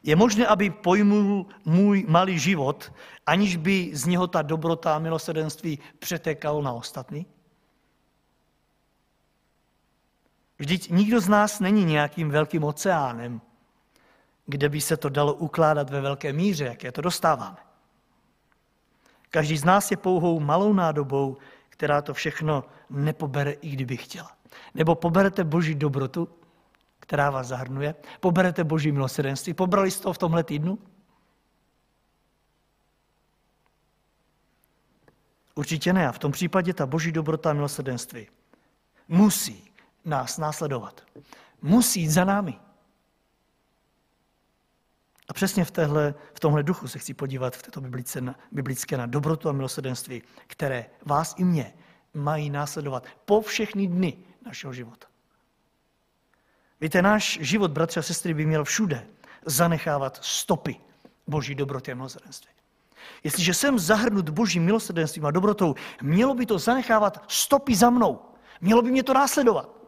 je 0.04 0.16
možné, 0.16 0.48
aby 0.48 0.70
pojmul 0.70 1.46
můj 1.66 2.06
malý 2.08 2.40
život, 2.40 2.94
aniž 3.26 3.56
by 3.56 3.92
z 3.94 4.06
něho 4.06 4.28
ta 4.28 4.42
dobrota 4.42 4.96
a 4.96 5.00
milosrdenství 5.00 5.80
přetékalo 6.00 6.62
na 6.62 6.74
ostatní? 6.74 7.26
Vždyť 10.60 10.90
nikdo 10.90 11.22
z 11.22 11.30
nás 11.30 11.60
není 11.60 11.86
nějakým 11.86 12.30
velkým 12.30 12.64
oceánem, 12.64 13.42
kde 14.46 14.70
by 14.70 14.82
se 14.82 14.98
to 14.98 15.10
dalo 15.10 15.34
ukládat 15.34 15.90
ve 15.90 16.02
velké 16.02 16.34
míře, 16.34 16.66
jak 16.66 16.84
je 16.84 16.92
to 16.92 17.02
dostáváme. 17.02 17.58
Každý 19.30 19.58
z 19.58 19.64
nás 19.64 19.92
je 19.92 19.98
pouhou 19.98 20.40
malou 20.40 20.74
nádobou, 20.74 21.38
která 21.70 22.02
to 22.02 22.14
všechno 22.14 22.64
nepobere, 22.90 23.52
i 23.52 23.70
kdyby 23.70 23.98
chtěla. 23.98 24.32
Nebo 24.74 24.96
poberete 24.96 25.44
boží 25.44 25.76
dobrotu, 25.76 26.30
která 27.00 27.30
vás 27.30 27.48
zahrnuje, 27.48 27.96
poberete 28.20 28.64
boží 28.64 28.92
milosrdenství. 28.92 29.54
Pobrali 29.54 29.92
jste 29.92 30.04
to 30.04 30.14
v 30.14 30.18
tomhle 30.18 30.44
týdnu? 30.44 30.80
Určitě 35.56 35.94
ne. 35.94 36.08
A 36.08 36.12
v 36.12 36.20
tom 36.20 36.32
případě 36.32 36.74
ta 36.74 36.86
boží 36.86 37.12
dobrota 37.12 37.50
a 37.50 37.54
milosrdenství 37.54 38.28
musí 39.08 39.72
nás 40.06 40.38
následovat. 40.38 41.02
Musí 41.62 42.02
jít 42.02 42.10
za 42.10 42.26
námi. 42.26 42.60
A 45.32 45.34
přesně 45.34 45.66
v, 45.66 45.72
téhle, 45.72 46.14
v 46.34 46.40
tomhle 46.40 46.64
duchu 46.64 46.88
se 46.88 47.00
chci 47.00 47.14
podívat 47.14 47.56
v 47.56 47.62
této 47.62 47.82
biblice 47.82 48.22
na, 48.22 48.36
biblické 48.52 48.98
na 48.98 49.06
dobrotu 49.06 49.50
a 49.50 49.52
milosrdenství, 49.52 50.22
které 50.48 50.86
vás 51.06 51.36
i 51.38 51.44
mě 51.44 51.74
mají 52.14 52.50
následovat 52.50 53.06
po 53.26 53.42
všechny 53.42 53.88
dny 53.88 54.14
našeho 54.46 54.74
života. 54.74 55.08
Víte, 56.82 57.02
náš 57.02 57.40
život, 57.42 57.72
bratři 57.72 58.00
a 58.00 58.04
sestry, 58.04 58.34
by 58.34 58.46
měl 58.46 58.64
všude 58.64 59.08
zanechávat 59.46 60.20
stopy 60.22 60.76
Boží 61.28 61.56
dobroty 61.56 61.92
a 61.92 61.96
milosrdenství. 61.96 62.52
Jestliže 63.24 63.54
jsem 63.54 63.80
zahrnut 63.80 64.30
Božím 64.30 64.64
milosrdenstvím 64.64 65.26
a 65.26 65.32
dobrotou, 65.32 65.76
mělo 66.02 66.34
by 66.34 66.46
to 66.46 66.60
zanechávat 66.60 67.24
stopy 67.28 67.76
za 67.76 67.90
mnou. 67.90 68.22
Mělo 68.62 68.82
by 68.82 68.92
mě 68.92 69.04
to 69.04 69.14
následovat. 69.14 69.81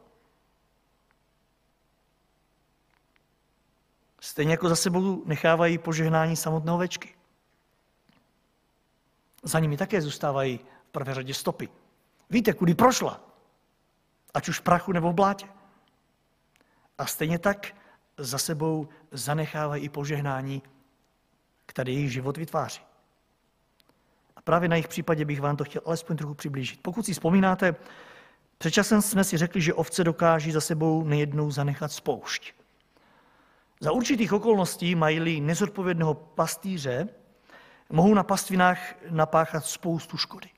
Stejně 4.34 4.52
jako 4.52 4.70
za 4.70 4.76
sebou 4.76 5.24
nechávají 5.26 5.78
požehnání 5.78 6.36
samotné 6.36 6.72
ovečky. 6.72 7.16
Za 9.44 9.60
nimi 9.60 9.78
také 9.78 10.02
zůstávají 10.02 10.60
v 10.88 10.92
prvé 10.92 11.14
řadě 11.14 11.34
stopy. 11.34 11.70
Víte, 12.30 12.54
kudy 12.54 12.74
prošla? 12.74 13.22
Ať 14.34 14.50
už 14.50 14.60
v 14.60 14.62
prachu 14.62 14.92
nebo 14.92 15.12
v 15.12 15.14
blátě. 15.14 15.46
A 16.98 17.06
stejně 17.06 17.40
tak 17.40 17.76
za 18.18 18.38
sebou 18.38 18.88
zanechávají 19.12 19.84
i 19.84 19.90
požehnání, 19.90 20.64
které 21.66 21.92
jejich 21.92 22.12
život 22.14 22.38
vytváří. 22.38 22.82
A 24.36 24.42
právě 24.42 24.70
na 24.70 24.76
jejich 24.76 24.88
případě 24.88 25.26
bych 25.26 25.42
vám 25.42 25.58
to 25.58 25.64
chtěl 25.64 25.82
alespoň 25.86 26.18
trochu 26.18 26.34
přiblížit. 26.34 26.82
Pokud 26.82 27.06
si 27.06 27.14
vzpomínáte, 27.14 27.76
před 28.58 28.72
časem 28.72 29.02
jsme 29.02 29.24
si 29.24 29.38
řekli, 29.38 29.62
že 29.62 29.74
ovce 29.74 30.04
dokáží 30.04 30.52
za 30.52 30.62
sebou 30.62 31.04
nejednou 31.04 31.52
zanechat 31.52 31.92
spoušť. 31.92 32.63
Za 33.84 33.92
určitých 33.92 34.34
okolností 34.34 34.96
mají 34.96 35.42
nezodpovědného 35.42 36.14
pastýře, 36.14 37.10
mohou 37.90 38.14
na 38.14 38.24
pastvinách 38.24 38.80
napáchat 39.10 39.66
spoustu 39.66 40.18
škody. 40.18 40.50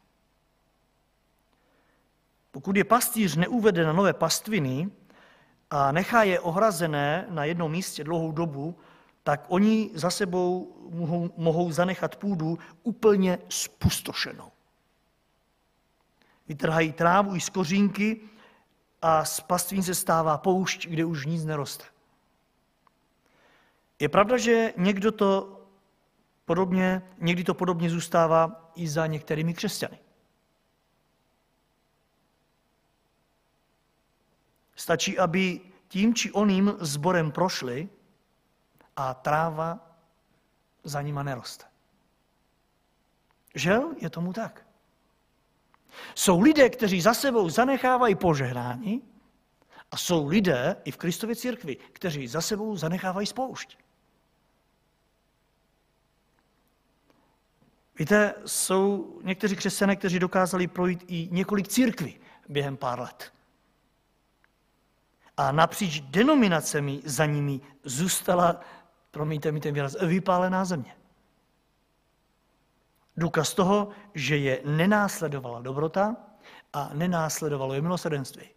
Pokud 2.52 2.76
je 2.76 2.84
pastýř 2.84 3.36
neuvede 3.36 3.86
na 3.86 3.94
nové 3.94 4.14
pastviny 4.14 4.90
a 5.70 5.92
nechá 5.92 6.24
je 6.24 6.40
ohrazené 6.40 7.26
na 7.30 7.46
jednom 7.46 7.72
místě 7.72 8.04
dlouhou 8.04 8.32
dobu, 8.32 8.78
tak 9.24 9.46
oni 9.48 9.90
za 9.94 10.10
sebou 10.10 10.76
mohou, 10.90 11.30
mohou 11.38 11.72
zanechat 11.72 12.16
půdu 12.16 12.60
úplně 12.84 13.40
spustošenou. 13.50 14.52
Vytrhají 16.48 16.92
trávu 16.92 17.36
i 17.36 17.42
z 17.42 17.50
kořínky 17.50 18.22
a 19.02 19.26
z 19.26 19.40
pastvin 19.40 19.84
se 19.84 19.96
stává 19.96 20.38
poušť, 20.38 20.88
kde 20.88 21.06
už 21.06 21.26
nic 21.26 21.46
neroste. 21.46 21.95
Je 24.00 24.10
pravda, 24.10 24.38
že 24.38 24.74
někdo 24.78 25.12
to 25.12 25.62
podobně, 26.46 27.02
někdy 27.18 27.44
to 27.44 27.54
podobně 27.54 27.90
zůstává 27.90 28.72
i 28.76 28.88
za 28.88 29.08
některými 29.08 29.54
křesťany. 29.54 30.00
Stačí, 34.76 35.20
aby 35.20 35.62
tím 35.88 36.14
či 36.14 36.32
oným 36.32 36.74
zborem 36.80 37.32
prošli 37.32 37.90
a 38.96 39.14
tráva 39.14 39.98
za 40.84 41.02
nima 41.02 41.24
neroste. 41.24 41.66
Žel 43.56 43.96
je 44.02 44.10
tomu 44.10 44.34
tak. 44.34 44.66
Jsou 46.16 46.42
lidé, 46.42 46.70
kteří 46.70 47.02
za 47.02 47.14
sebou 47.14 47.50
zanechávají 47.50 48.16
požehnání 48.16 49.02
a 49.92 49.98
jsou 49.98 50.28
lidé 50.28 50.76
i 50.84 50.92
v 50.92 50.98
Kristově 50.98 51.36
církvi, 51.36 51.76
kteří 51.76 52.28
za 52.28 52.42
sebou 52.42 52.78
zanechávají 52.78 53.28
spoušť. 53.28 53.85
Víte, 58.00 58.34
jsou 58.46 59.20
někteří 59.24 59.56
křesťané, 59.56 59.96
kteří 59.96 60.20
dokázali 60.20 60.68
projít 60.68 61.04
i 61.08 61.30
několik 61.32 61.68
církví 61.68 62.20
během 62.50 62.78
pár 62.78 63.00
let. 63.00 63.34
A 65.38 65.52
napříč 65.52 66.00
denominacemi 66.00 67.02
za 67.06 67.26
nimi 67.26 67.62
zůstala, 67.84 68.60
promiňte 69.12 69.52
mi 69.52 69.60
ten 69.60 69.74
výraz, 69.74 69.96
vypálená 70.02 70.66
země. 70.66 70.96
Důkaz 73.18 73.54
toho, 73.54 73.90
že 74.14 74.38
je 74.38 74.62
nenásledovala 74.66 75.62
dobrota 75.62 76.16
a 76.74 76.90
nenásledovalo 76.94 77.74
je 77.74 77.82
milosrdenství. 77.82 78.50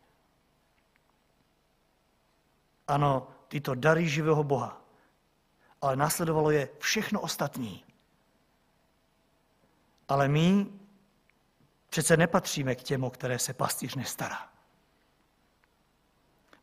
Ano, 2.88 3.28
tyto 3.48 3.74
dary 3.74 4.08
živého 4.08 4.44
Boha, 4.44 4.82
ale 5.82 5.96
následovalo 5.96 6.50
je 6.50 6.68
všechno 6.78 7.20
ostatní. 7.20 7.84
Ale 10.08 10.28
my 10.28 10.66
přece 11.90 12.16
nepatříme 12.16 12.74
k 12.74 12.82
těm, 12.82 13.04
o 13.04 13.10
které 13.10 13.38
se 13.38 13.54
pastýř 13.54 13.94
nestará. 13.94 14.48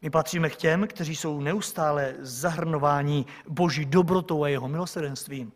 My 0.01 0.09
patříme 0.09 0.49
k 0.49 0.55
těm, 0.55 0.87
kteří 0.87 1.15
jsou 1.15 1.39
neustále 1.39 2.15
zahrnováni 2.19 3.25
boží 3.47 3.85
dobrotou 3.85 4.43
a 4.43 4.47
jeho 4.47 4.67
milosrdenstvím. 4.67 5.53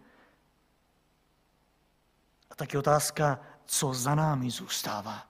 A 2.52 2.56
tak 2.56 2.74
je 2.74 2.80
otázka, 2.80 3.40
co 3.66 3.94
za 3.94 4.16
námi 4.16 4.52
zůstává. 4.52 5.28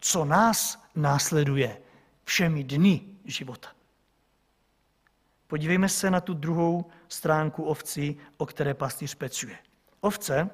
Co 0.00 0.24
nás 0.24 0.84
následuje 0.94 1.82
všemi 2.24 2.64
dny 2.64 3.16
života. 3.24 3.68
Podívejme 5.46 5.88
se 5.88 6.10
na 6.10 6.20
tu 6.20 6.34
druhou 6.34 6.90
stránku 7.08 7.64
ovci, 7.64 8.16
o 8.36 8.46
které 8.46 8.74
pastýř 8.74 9.14
pečuje. 9.14 9.58
Ovce, 10.04 10.50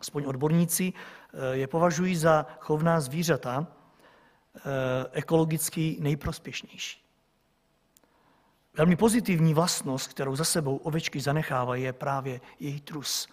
aspoň 0.00 0.24
odborníci, 0.26 0.92
eh, 0.92 1.56
je 1.56 1.66
považují 1.66 2.16
za 2.16 2.46
chovná 2.60 3.00
zvířata, 3.00 3.66
eh, 4.56 4.60
ekologicky 5.12 5.96
nejprospěšnější. 6.00 7.02
Velmi 8.74 8.96
pozitivní 8.96 9.54
vlastnost, 9.54 10.08
kterou 10.08 10.36
za 10.36 10.44
sebou 10.44 10.76
ovečky 10.76 11.20
zanechávají, 11.20 11.82
je 11.82 11.92
právě 11.92 12.40
její 12.60 12.80
trus. 12.80 13.28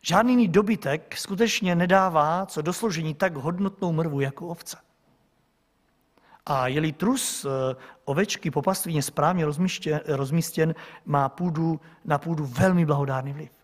Žádný 0.00 0.32
jiný 0.32 0.48
dobytek 0.48 1.16
skutečně 1.16 1.74
nedává 1.74 2.46
co 2.46 2.62
do 2.62 2.72
složení 2.72 3.14
tak 3.14 3.36
hodnotnou 3.36 3.92
mrvu 3.92 4.20
jako 4.20 4.46
ovce. 4.46 4.76
A 6.46 6.66
je-li 6.66 6.92
trus 6.92 7.44
eh, 7.44 7.76
ovečky 8.04 8.50
po 8.50 8.62
pastvině 8.62 9.02
správně 9.02 9.44
rozmístěn, 10.06 10.74
má 11.04 11.28
půdu, 11.28 11.80
na 12.04 12.18
půdu 12.18 12.46
velmi 12.46 12.86
blahodárný 12.86 13.32
vliv. 13.32 13.59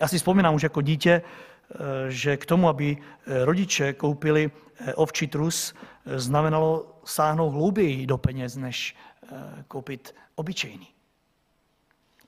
Já 0.00 0.08
si 0.08 0.18
vzpomínám 0.18 0.54
už 0.54 0.62
jako 0.62 0.80
dítě, 0.82 1.22
eh, 1.22 1.76
že 2.08 2.36
k 2.36 2.46
tomu, 2.46 2.68
aby 2.68 2.96
eh, 2.96 3.44
rodiče 3.44 3.92
koupili 3.92 4.50
ovčí 4.94 5.26
trus, 5.26 5.74
znamenalo 6.16 7.00
sáhnout 7.04 7.50
hlouběji 7.50 8.06
do 8.06 8.18
peněz, 8.18 8.56
než 8.56 8.96
koupit 9.68 10.14
obyčejný. 10.34 10.88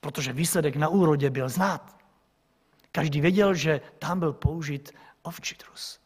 Protože 0.00 0.32
výsledek 0.32 0.76
na 0.76 0.88
úrodě 0.88 1.30
byl 1.30 1.48
znát. 1.48 1.96
Každý 2.92 3.20
věděl, 3.20 3.54
že 3.54 3.80
tam 3.98 4.18
byl 4.18 4.32
použit 4.32 4.92
ovčí 5.22 5.54
trus. 5.54 6.00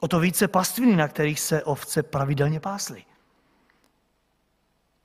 O 0.00 0.08
to 0.08 0.20
více 0.20 0.48
pastviny, 0.48 0.96
na 0.96 1.08
kterých 1.08 1.40
se 1.40 1.64
ovce 1.64 2.02
pravidelně 2.02 2.60
pásly. 2.60 3.04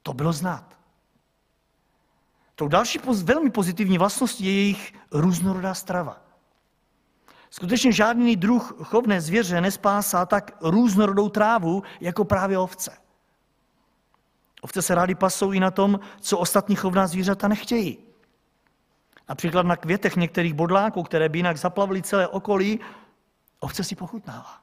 To 0.03 0.13
bylo 0.13 0.33
znát. 0.33 0.77
Tou 2.63 2.67
další 2.67 2.99
velmi 3.23 3.49
pozitivní 3.49 3.97
vlastností 3.97 4.45
je 4.45 4.51
jejich 4.51 4.93
různorodá 5.11 5.73
strava. 5.73 6.21
Skutečně 7.49 7.91
žádný 7.91 8.35
druh 8.35 8.73
chovné 8.83 9.21
zvěře 9.21 9.61
nespásá 9.61 10.25
tak 10.25 10.51
různorodou 10.61 11.29
trávu, 11.29 11.83
jako 12.01 12.25
právě 12.25 12.57
ovce. 12.57 12.97
Ovce 14.61 14.81
se 14.81 14.95
rády 14.95 15.15
pasou 15.15 15.51
i 15.51 15.59
na 15.59 15.71
tom, 15.71 15.99
co 16.19 16.37
ostatní 16.37 16.75
chovná 16.75 17.07
zvířata 17.07 17.47
nechtějí. 17.47 17.97
Například 19.29 19.65
na 19.65 19.75
květech 19.75 20.15
některých 20.15 20.53
bodláků, 20.53 21.03
které 21.03 21.29
by 21.29 21.39
jinak 21.39 21.57
zaplavily 21.57 22.01
celé 22.01 22.27
okolí, 22.27 22.79
ovce 23.59 23.83
si 23.83 23.95
pochutnává. 23.95 24.62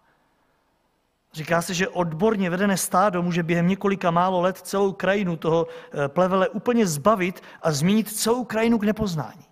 Říká 1.32 1.62
se, 1.62 1.74
že 1.74 1.88
odborně 1.88 2.50
vedené 2.50 2.76
stádo 2.76 3.22
může 3.22 3.42
během 3.42 3.68
několika 3.68 4.10
málo 4.10 4.40
let 4.40 4.56
celou 4.56 4.92
krajinu 4.92 5.36
toho 5.36 5.66
eh, 5.66 6.08
plevele 6.08 6.48
úplně 6.48 6.86
zbavit 6.86 7.42
a 7.62 7.72
změnit 7.72 8.12
celou 8.12 8.44
krajinu 8.44 8.78
k 8.78 8.84
nepoznání. 8.84 9.44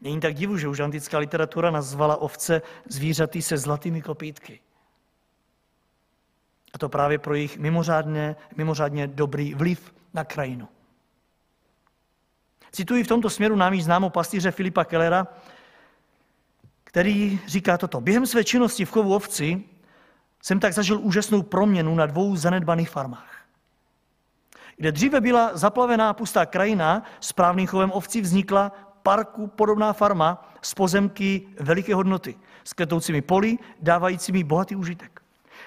Není 0.00 0.20
tak 0.20 0.34
divu, 0.34 0.56
že 0.56 0.68
už 0.68 0.80
antická 0.80 1.18
literatura 1.18 1.70
nazvala 1.70 2.16
ovce 2.16 2.62
zvířaty 2.88 3.42
se 3.42 3.58
zlatými 3.58 4.02
kopítky. 4.02 4.60
A 6.74 6.78
to 6.78 6.88
právě 6.88 7.18
pro 7.18 7.34
jejich 7.34 7.58
mimořádně, 7.58 8.36
mimořádně 8.56 9.06
dobrý 9.06 9.54
vliv 9.54 9.94
na 10.14 10.24
krajinu. 10.24 10.68
Cituji 12.72 13.04
v 13.04 13.08
tomto 13.08 13.30
směru 13.30 13.56
námi 13.56 13.82
známou 13.82 14.10
pastýře 14.10 14.50
Filipa 14.50 14.84
Kellera, 14.84 15.26
který 16.88 17.40
říká 17.46 17.78
toto. 17.78 18.00
Během 18.00 18.26
své 18.26 18.44
činnosti 18.44 18.84
v 18.84 18.90
chovu 18.90 19.14
ovci 19.14 19.62
jsem 20.42 20.60
tak 20.60 20.72
zažil 20.72 21.00
úžasnou 21.00 21.42
proměnu 21.42 21.94
na 21.94 22.06
dvou 22.06 22.36
zanedbaných 22.36 22.90
farmách. 22.90 23.34
Kde 24.76 24.92
dříve 24.92 25.20
byla 25.20 25.50
zaplavená 25.56 26.12
pustá 26.12 26.46
krajina, 26.46 27.02
správným 27.20 27.66
chovem 27.66 27.90
ovcí 27.92 28.20
vznikla 28.20 28.72
parku 29.02 29.46
podobná 29.46 29.92
farma 29.92 30.50
s 30.62 30.74
pozemky 30.74 31.48
veliké 31.60 31.94
hodnoty, 31.94 32.34
s 32.64 32.72
kvetoucími 32.72 33.20
poli, 33.22 33.58
dávajícími 33.82 34.44
bohatý 34.44 34.76
užitek. 34.76 35.20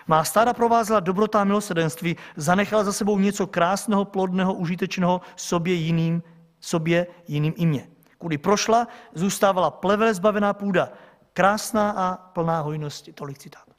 Má 0.08 0.24
stáda 0.24 0.54
provázela 0.54 1.00
dobrota 1.00 1.42
a 1.42 1.44
milosedenství, 1.44 2.18
zanechala 2.36 2.84
za 2.84 2.94
sebou 2.94 3.20
něco 3.20 3.48
krásného, 3.48 4.06
plodného, 4.06 4.54
užitečného 4.54 5.22
sobě 5.36 5.74
jiným, 5.74 6.24
sobě 6.60 7.08
jiným 7.28 7.54
i 7.58 7.66
mě. 7.66 7.88
Kudy 8.18 8.38
prošla, 8.38 8.88
zůstávala 9.14 9.72
plevele 9.72 10.14
zbavená 10.14 10.54
půda, 10.54 10.90
krásná 11.34 11.92
a 11.92 12.18
plná 12.18 12.62
hojnosti. 12.62 13.14
Tolik 13.14 13.38
citát. 13.38 13.70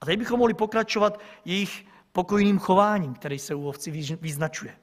A 0.00 0.06
teď 0.06 0.18
bychom 0.18 0.38
mohli 0.38 0.54
pokračovat 0.54 1.20
jejich 1.44 1.86
pokojným 2.12 2.58
chováním, 2.58 3.14
který 3.14 3.38
se 3.38 3.54
u 3.54 3.68
ovci 3.68 3.90
vyznačuje. 4.20 4.76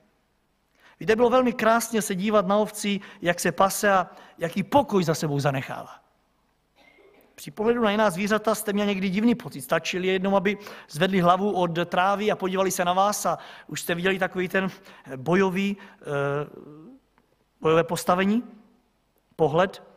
Víte, 0.99 1.15
bylo 1.15 1.29
velmi 1.29 1.53
krásně 1.53 2.01
se 2.01 2.15
dívat 2.15 2.47
na 2.47 2.57
ovci, 2.57 2.99
jak 3.21 3.39
se 3.39 3.51
pase 3.51 3.91
a 3.91 4.07
jaký 4.37 4.63
pokoj 4.63 5.03
za 5.03 5.15
sebou 5.15 5.39
zanechává. 5.39 5.95
Při 7.35 7.51
pohledu 7.51 7.83
na 7.83 7.91
jiná 7.91 8.09
zvířata 8.09 8.55
jste 8.55 8.73
měl 8.73 8.85
někdy 8.85 9.09
divný 9.09 9.35
pocit. 9.35 9.61
Stačili 9.61 10.07
jednou, 10.07 10.35
aby 10.35 10.57
zvedli 10.89 11.19
hlavu 11.19 11.51
od 11.51 11.71
trávy 11.85 12.31
a 12.31 12.35
podívali 12.35 12.71
se 12.71 12.85
na 12.85 12.93
vás 12.93 13.25
a 13.25 13.37
už 13.67 13.81
jste 13.81 13.95
viděli 13.95 14.19
takový 14.19 14.47
ten 14.47 14.67
bojový, 15.15 15.77
eh, 16.01 16.05
bojové 17.61 17.83
postavení, 17.83 18.43
pohled. 19.35 19.88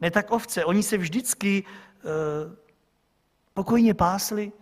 Ne 0.00 0.10
tak 0.10 0.30
ovce, 0.30 0.64
oni 0.64 0.82
se 0.82 0.98
vždycky 0.98 1.64
eh, 1.64 2.56
pokojně 3.54 3.94
pásli, 3.94 4.52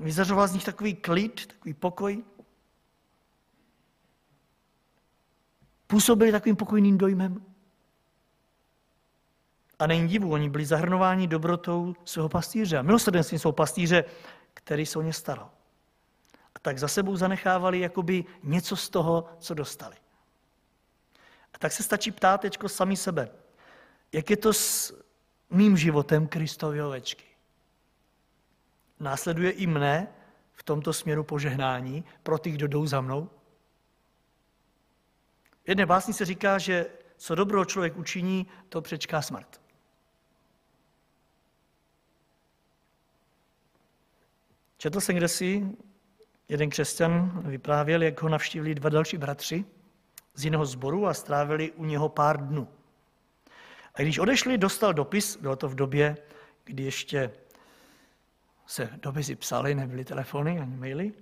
vyzařoval 0.00 0.48
z 0.48 0.52
nich 0.52 0.64
takový 0.64 0.94
klid, 0.94 1.46
takový 1.46 1.74
pokoj. 1.74 2.24
Působili 5.86 6.32
takovým 6.32 6.56
pokojným 6.56 6.98
dojmem. 6.98 7.44
A 9.78 9.86
není 9.86 10.08
divu, 10.08 10.32
oni 10.32 10.50
byli 10.50 10.64
zahrnováni 10.64 11.26
dobrotou 11.26 11.94
svého 12.04 12.28
pastýře 12.28 12.78
a 12.78 12.82
milosrdenstvím 12.82 13.38
svého 13.38 13.52
pastýře, 13.52 14.04
který 14.54 14.86
se 14.86 14.98
o 14.98 15.02
ně 15.02 15.12
staral. 15.12 15.50
A 16.54 16.58
tak 16.58 16.78
za 16.78 16.88
sebou 16.88 17.16
zanechávali 17.16 17.80
jakoby 17.80 18.24
něco 18.42 18.76
z 18.76 18.88
toho, 18.88 19.28
co 19.38 19.54
dostali. 19.54 19.96
A 21.54 21.58
tak 21.58 21.72
se 21.72 21.82
stačí 21.82 22.10
ptát 22.10 22.40
teďko 22.40 22.68
sami 22.68 22.96
sebe, 22.96 23.30
jak 24.12 24.30
je 24.30 24.36
to 24.36 24.52
s 24.52 24.94
mým 25.50 25.76
životem 25.76 26.26
Kristovy 26.26 26.82
ovečky. 26.82 27.24
Následuje 29.00 29.50
i 29.50 29.66
mne 29.66 30.08
v 30.52 30.62
tomto 30.62 30.92
směru 30.92 31.24
požehnání 31.24 32.04
pro 32.22 32.38
ty, 32.38 32.50
kdo 32.50 32.66
jdou 32.66 32.86
za 32.86 33.00
mnou? 33.00 33.30
V 35.64 35.68
jedné 35.68 35.86
básni 35.86 36.14
se 36.14 36.24
říká, 36.24 36.58
že 36.58 36.86
co 37.16 37.34
dobro 37.34 37.64
člověk 37.64 37.96
učiní, 37.96 38.46
to 38.68 38.82
přečká 38.82 39.22
smrt. 39.22 39.60
Četl 44.76 45.00
jsem 45.00 45.16
kde 45.16 45.28
si, 45.28 45.66
jeden 46.48 46.70
křesťan 46.70 47.42
vyprávěl, 47.44 48.02
jak 48.02 48.22
ho 48.22 48.28
navštívili 48.28 48.74
dva 48.74 48.90
další 48.90 49.18
bratři 49.18 49.64
z 50.34 50.44
jiného 50.44 50.66
sboru 50.66 51.06
a 51.06 51.14
strávili 51.14 51.72
u 51.72 51.84
něho 51.84 52.08
pár 52.08 52.46
dnů. 52.48 52.68
A 53.94 54.02
když 54.02 54.18
odešli, 54.18 54.58
dostal 54.58 54.94
dopis, 54.94 55.36
bylo 55.36 55.56
to 55.56 55.68
v 55.68 55.74
době, 55.74 56.16
kdy 56.64 56.82
ještě 56.82 57.30
se 58.66 58.90
dopisy 59.02 59.36
psaly, 59.36 59.74
nebyly 59.74 60.04
telefony 60.04 60.60
ani 60.60 60.76
maily. 60.76 61.12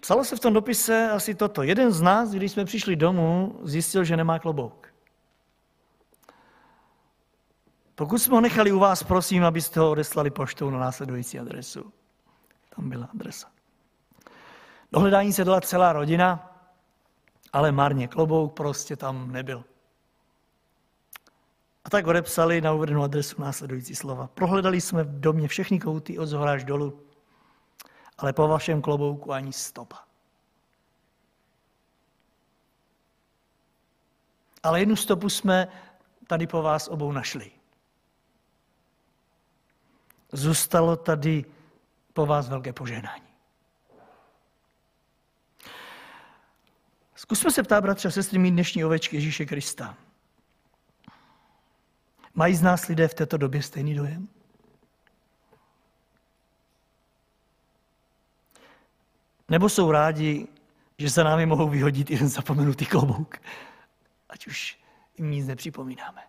Psalo 0.00 0.24
se 0.24 0.36
v 0.36 0.40
tom 0.40 0.52
dopise 0.52 1.10
asi 1.10 1.34
toto. 1.34 1.62
Jeden 1.62 1.92
z 1.92 2.02
nás, 2.02 2.30
když 2.30 2.52
jsme 2.52 2.64
přišli 2.64 2.96
domů, 2.96 3.60
zjistil, 3.62 4.04
že 4.04 4.16
nemá 4.16 4.38
klobouk. 4.38 4.94
Pokud 7.94 8.18
jsme 8.18 8.34
ho 8.34 8.40
nechali 8.40 8.72
u 8.72 8.78
vás, 8.78 9.02
prosím, 9.02 9.44
abyste 9.44 9.80
ho 9.80 9.90
odeslali 9.90 10.30
poštou 10.30 10.70
na 10.70 10.78
následující 10.78 11.38
adresu. 11.38 11.92
Tam 12.76 12.90
byla 12.90 13.08
adresa. 13.14 13.50
Do 14.92 15.00
hledání 15.00 15.32
se 15.32 15.44
dala 15.44 15.60
celá 15.60 15.92
rodina, 15.92 16.56
ale 17.52 17.72
marně 17.72 18.08
klobouk 18.08 18.54
prostě 18.54 18.96
tam 18.96 19.32
nebyl. 19.32 19.64
A 21.88 21.90
tak 21.90 22.06
odepsali 22.06 22.60
na 22.60 22.72
uvedenou 22.72 23.02
adresu 23.02 23.42
následující 23.42 23.94
slova. 23.96 24.26
Prohledali 24.26 24.80
jsme 24.80 25.04
v 25.04 25.20
domě 25.20 25.48
všechny 25.48 25.80
kouty 25.80 26.18
od 26.18 26.26
zhora 26.26 26.52
až 26.52 26.64
dolů, 26.64 27.02
ale 28.18 28.32
po 28.32 28.48
vašem 28.48 28.82
klobouku 28.82 29.32
ani 29.32 29.52
stopa. 29.52 30.04
Ale 34.62 34.80
jednu 34.80 34.96
stopu 34.96 35.28
jsme 35.28 35.68
tady 36.26 36.46
po 36.46 36.62
vás 36.62 36.88
obou 36.88 37.12
našli. 37.12 37.50
Zůstalo 40.32 40.96
tady 40.96 41.44
po 42.12 42.26
vás 42.26 42.48
velké 42.48 42.72
požehnání. 42.72 43.28
Zkusme 47.14 47.50
se 47.50 47.62
ptát, 47.62 47.80
bratře 47.80 48.08
a 48.08 48.10
sestry, 48.10 48.38
mít 48.38 48.50
dnešní 48.50 48.84
ovečky 48.84 49.16
Ježíše 49.16 49.46
Krista. 49.46 49.96
Mají 52.38 52.56
z 52.56 52.62
nás 52.62 52.86
lidé 52.86 53.08
v 53.08 53.14
této 53.14 53.36
době 53.36 53.62
stejný 53.62 53.94
dojem? 53.94 54.28
Nebo 59.48 59.68
jsou 59.68 59.90
rádi, 59.90 60.48
že 60.98 61.08
za 61.08 61.24
námi 61.24 61.46
mohou 61.46 61.68
vyhodit 61.68 62.10
jeden 62.10 62.28
zapomenutý 62.28 62.86
klobouk, 62.86 63.38
ať 64.28 64.46
už 64.46 64.78
jim 65.16 65.30
nic 65.30 65.46
nepřipomínáme. 65.46 66.22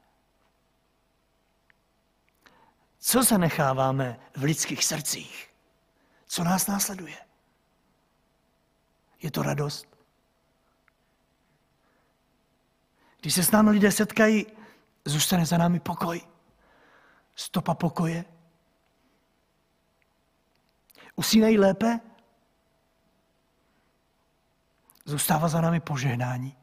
Co 2.99 3.23
zanecháváme 3.23 4.19
v 4.37 4.43
lidských 4.43 4.85
srdcích? 4.85 5.49
Co 6.27 6.43
nás 6.43 6.67
následuje? 6.67 7.17
Je 9.21 9.31
to 9.31 9.43
radost? 9.43 9.87
Když 13.21 13.33
se 13.33 13.43
s 13.43 13.51
námi 13.51 13.69
lidé 13.69 13.91
setkají, 13.91 14.58
zůstane 15.09 15.45
za 15.45 15.57
námi 15.57 15.79
pokoj. 15.79 16.21
Stopa 17.35 17.73
pokoje. 17.73 18.25
Usínají 21.15 21.57
lépe? 21.57 21.99
Zůstává 25.05 25.47
za 25.47 25.61
námi 25.61 25.79
požehnání. 25.79 26.57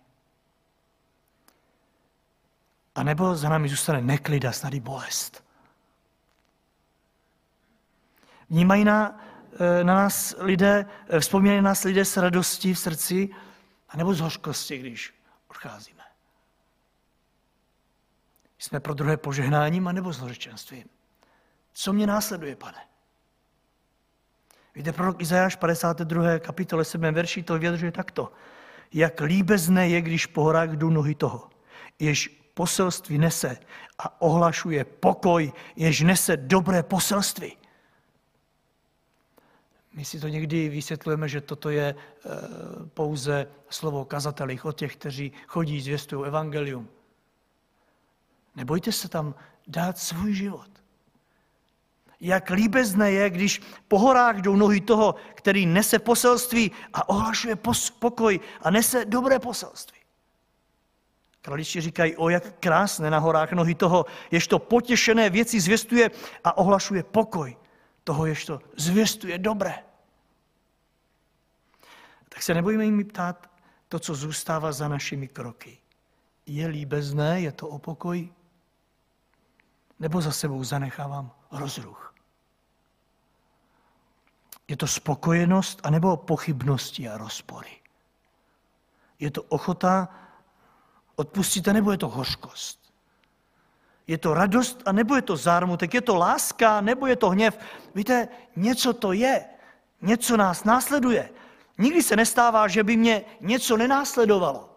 A 2.94 3.02
nebo 3.02 3.36
za 3.36 3.48
námi 3.48 3.68
zůstane 3.68 4.00
neklid 4.00 4.44
a 4.44 4.52
snad 4.52 4.74
i 4.74 4.80
bolest. 4.80 5.44
Vnímají 8.50 8.84
na, 8.84 9.20
eh, 9.60 9.84
na 9.84 9.94
nás 9.94 10.34
lidé, 10.38 10.86
eh, 11.08 11.20
vzpomínají 11.20 11.56
na 11.60 11.70
nás 11.70 11.84
lidé 11.84 12.04
s 12.04 12.16
radostí 12.16 12.74
v 12.74 12.78
srdci, 12.78 13.28
anebo 13.88 14.14
z 14.14 14.20
hořkosti, 14.20 14.78
když 14.78 15.14
odcházíme. 15.48 15.95
Jsme 18.58 18.80
pro 18.80 18.94
druhé 18.94 19.16
požehnáním, 19.16 19.88
anebo 19.88 20.12
s 20.12 20.18
hořečenstvím. 20.18 20.84
Co 21.72 21.92
mě 21.92 22.06
následuje, 22.06 22.56
pane? 22.56 22.78
Víte, 24.74 24.92
prorok 24.92 25.22
Izajáš 25.22 25.56
52. 25.56 26.38
kapitole 26.38 26.84
7. 26.84 27.14
verši 27.14 27.42
to 27.42 27.58
vyjadřuje 27.58 27.92
takto. 27.92 28.32
Jak 28.92 29.20
líbezné 29.20 29.88
je, 29.88 30.02
když 30.02 30.26
po 30.26 30.42
horách 30.42 30.70
jdu 30.70 30.90
nohy 30.90 31.14
toho, 31.14 31.50
jež 31.98 32.28
poselství 32.54 33.18
nese 33.18 33.58
a 33.98 34.20
ohlašuje 34.22 34.84
pokoj, 34.84 35.52
jež 35.76 36.00
nese 36.00 36.36
dobré 36.36 36.82
poselství. 36.82 37.56
My 39.92 40.04
si 40.04 40.20
to 40.20 40.28
někdy 40.28 40.68
vysvětlujeme, 40.68 41.28
že 41.28 41.40
toto 41.40 41.70
je 41.70 41.84
e, 41.84 41.94
pouze 42.94 43.46
slovo 43.68 44.04
kazatelích, 44.04 44.64
o 44.64 44.72
těch, 44.72 44.96
kteří 44.96 45.32
chodí, 45.46 45.80
zvěstují 45.80 46.26
evangelium. 46.26 46.88
Nebojte 48.56 48.92
se 48.92 49.08
tam 49.08 49.34
dát 49.66 49.98
svůj 49.98 50.34
život. 50.34 50.68
Jak 52.20 52.50
líbezné 52.50 53.12
je, 53.12 53.30
když 53.30 53.62
po 53.88 53.98
horách 53.98 54.36
jdou 54.36 54.56
nohy 54.56 54.80
toho, 54.80 55.14
který 55.34 55.66
nese 55.66 55.98
poselství 55.98 56.70
a 56.92 57.08
ohlašuje 57.08 57.56
pokoj 57.98 58.40
a 58.62 58.70
nese 58.70 59.04
dobré 59.04 59.38
poselství. 59.38 59.98
Kraliči 61.42 61.80
říkají, 61.80 62.16
o 62.16 62.28
jak 62.28 62.58
krásné 62.60 63.10
na 63.10 63.18
horách 63.18 63.52
nohy 63.52 63.74
toho, 63.74 64.06
jež 64.30 64.46
to 64.46 64.58
potěšené 64.58 65.30
věci 65.30 65.60
zvěstuje 65.60 66.10
a 66.44 66.56
ohlašuje 66.56 67.02
pokoj. 67.02 67.56
Toho, 68.04 68.26
jež 68.26 68.44
to 68.44 68.60
zvěstuje 68.76 69.38
dobré. 69.38 69.74
Tak 72.28 72.42
se 72.42 72.54
nebojíme 72.54 72.84
jim 72.84 73.04
ptát 73.04 73.50
to, 73.88 73.98
co 73.98 74.14
zůstává 74.14 74.72
za 74.72 74.88
našimi 74.88 75.28
kroky. 75.28 75.78
Je 76.46 76.66
líbezné, 76.66 77.40
je 77.40 77.52
to 77.52 77.68
o 77.68 77.78
pokoji? 77.78 78.32
Nebo 79.98 80.20
za 80.20 80.32
sebou 80.32 80.64
zanechávám 80.64 81.30
rozruch? 81.50 82.14
Je 84.68 84.76
to 84.76 84.86
spokojenost, 84.86 85.80
anebo 85.82 86.16
pochybnosti 86.16 87.08
a 87.08 87.18
rozpory? 87.18 87.70
Je 89.18 89.30
to 89.30 89.42
ochota 89.42 90.08
odpustit, 91.16 91.66
nebo 91.66 91.90
je 91.90 91.98
to 91.98 92.08
hořkost? 92.08 92.92
Je 94.06 94.18
to 94.18 94.34
radost, 94.34 94.82
a 94.86 94.92
nebo 94.92 95.16
je 95.16 95.22
to 95.22 95.36
zármutek? 95.36 95.94
Je 95.94 96.00
to 96.00 96.14
láska, 96.14 96.80
nebo 96.80 97.06
je 97.06 97.16
to 97.16 97.30
hněv? 97.30 97.58
Víte, 97.94 98.28
něco 98.56 98.92
to 98.92 99.12
je. 99.12 99.44
Něco 100.02 100.36
nás 100.36 100.64
následuje. 100.64 101.30
Nikdy 101.78 102.02
se 102.02 102.16
nestává, 102.16 102.68
že 102.68 102.84
by 102.84 102.96
mě 102.96 103.24
něco 103.40 103.76
nenásledovalo. 103.76 104.75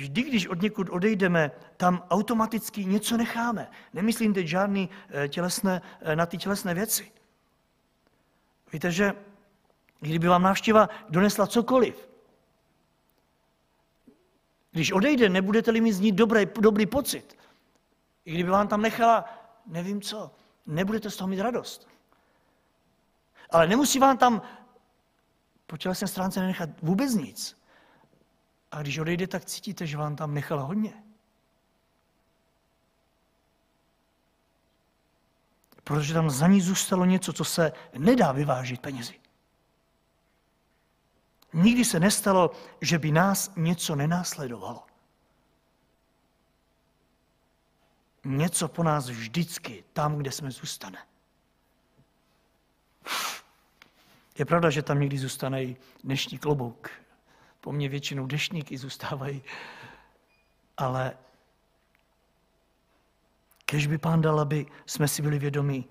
Vždy, 0.00 0.22
když 0.22 0.46
od 0.46 0.62
někud 0.62 0.88
odejdeme, 0.90 1.50
tam 1.76 2.06
automaticky 2.10 2.84
něco 2.84 3.16
necháme. 3.16 3.70
Nemyslím 3.92 4.34
teď 4.34 4.46
žádný 4.46 4.90
eh, 5.10 5.28
tělesné, 5.28 5.82
eh, 6.00 6.16
na 6.16 6.26
ty 6.26 6.38
tělesné 6.38 6.74
věci. 6.74 7.12
Víte, 8.72 8.90
že 8.90 9.12
kdyby 10.00 10.28
vám 10.28 10.42
návštěva 10.42 10.88
donesla 11.08 11.46
cokoliv, 11.46 12.08
když 14.72 14.92
odejde, 14.92 15.28
nebudete-li 15.28 15.80
mít 15.80 15.92
z 15.92 16.00
ní 16.00 16.12
dobrý, 16.12 16.46
dobrý 16.60 16.86
pocit. 16.86 17.38
I 18.24 18.32
kdyby 18.32 18.50
vám 18.50 18.68
tam 18.68 18.82
nechala, 18.82 19.24
nevím 19.66 20.00
co, 20.00 20.30
nebudete 20.66 21.10
z 21.10 21.16
toho 21.16 21.28
mít 21.28 21.40
radost. 21.40 21.88
Ale 23.50 23.68
nemusí 23.68 23.98
vám 23.98 24.18
tam 24.18 24.42
po 25.66 25.76
tělesné 25.76 26.08
stránce 26.08 26.40
nenechat 26.40 26.70
vůbec 26.82 27.14
nic. 27.14 27.59
A 28.70 28.82
když 28.82 28.98
odejde, 28.98 29.26
tak 29.26 29.44
cítíte, 29.44 29.86
že 29.86 29.96
vám 29.96 30.16
tam 30.16 30.34
nechala 30.34 30.62
hodně. 30.62 31.02
Protože 35.84 36.14
tam 36.14 36.30
za 36.30 36.46
ní 36.46 36.60
zůstalo 36.60 37.04
něco, 37.04 37.32
co 37.32 37.44
se 37.44 37.72
nedá 37.98 38.32
vyvážit 38.32 38.80
penězi. 38.80 39.20
Nikdy 41.52 41.84
se 41.84 42.00
nestalo, 42.00 42.50
že 42.80 42.98
by 42.98 43.12
nás 43.12 43.52
něco 43.56 43.96
nenásledovalo. 43.96 44.86
Něco 48.24 48.68
po 48.68 48.82
nás 48.82 49.08
vždycky, 49.08 49.84
tam, 49.92 50.16
kde 50.16 50.30
jsme 50.30 50.50
zůstane. 50.50 51.06
Je 54.38 54.44
pravda, 54.44 54.70
že 54.70 54.82
tam 54.82 55.00
někdy 55.00 55.18
zůstane 55.18 55.64
i 55.64 55.76
dnešní 56.04 56.38
klobouk, 56.38 56.90
po 57.60 57.72
mně 57.72 57.88
většinou 57.88 58.26
deštníky 58.26 58.78
zůstávají. 58.78 59.42
Ale 60.76 61.16
kež 63.64 63.86
by 63.86 63.98
pán 63.98 64.20
dal, 64.20 64.40
aby 64.40 64.66
jsme 64.86 65.08
si 65.08 65.22
byli 65.22 65.38
vědomí, 65.38 65.88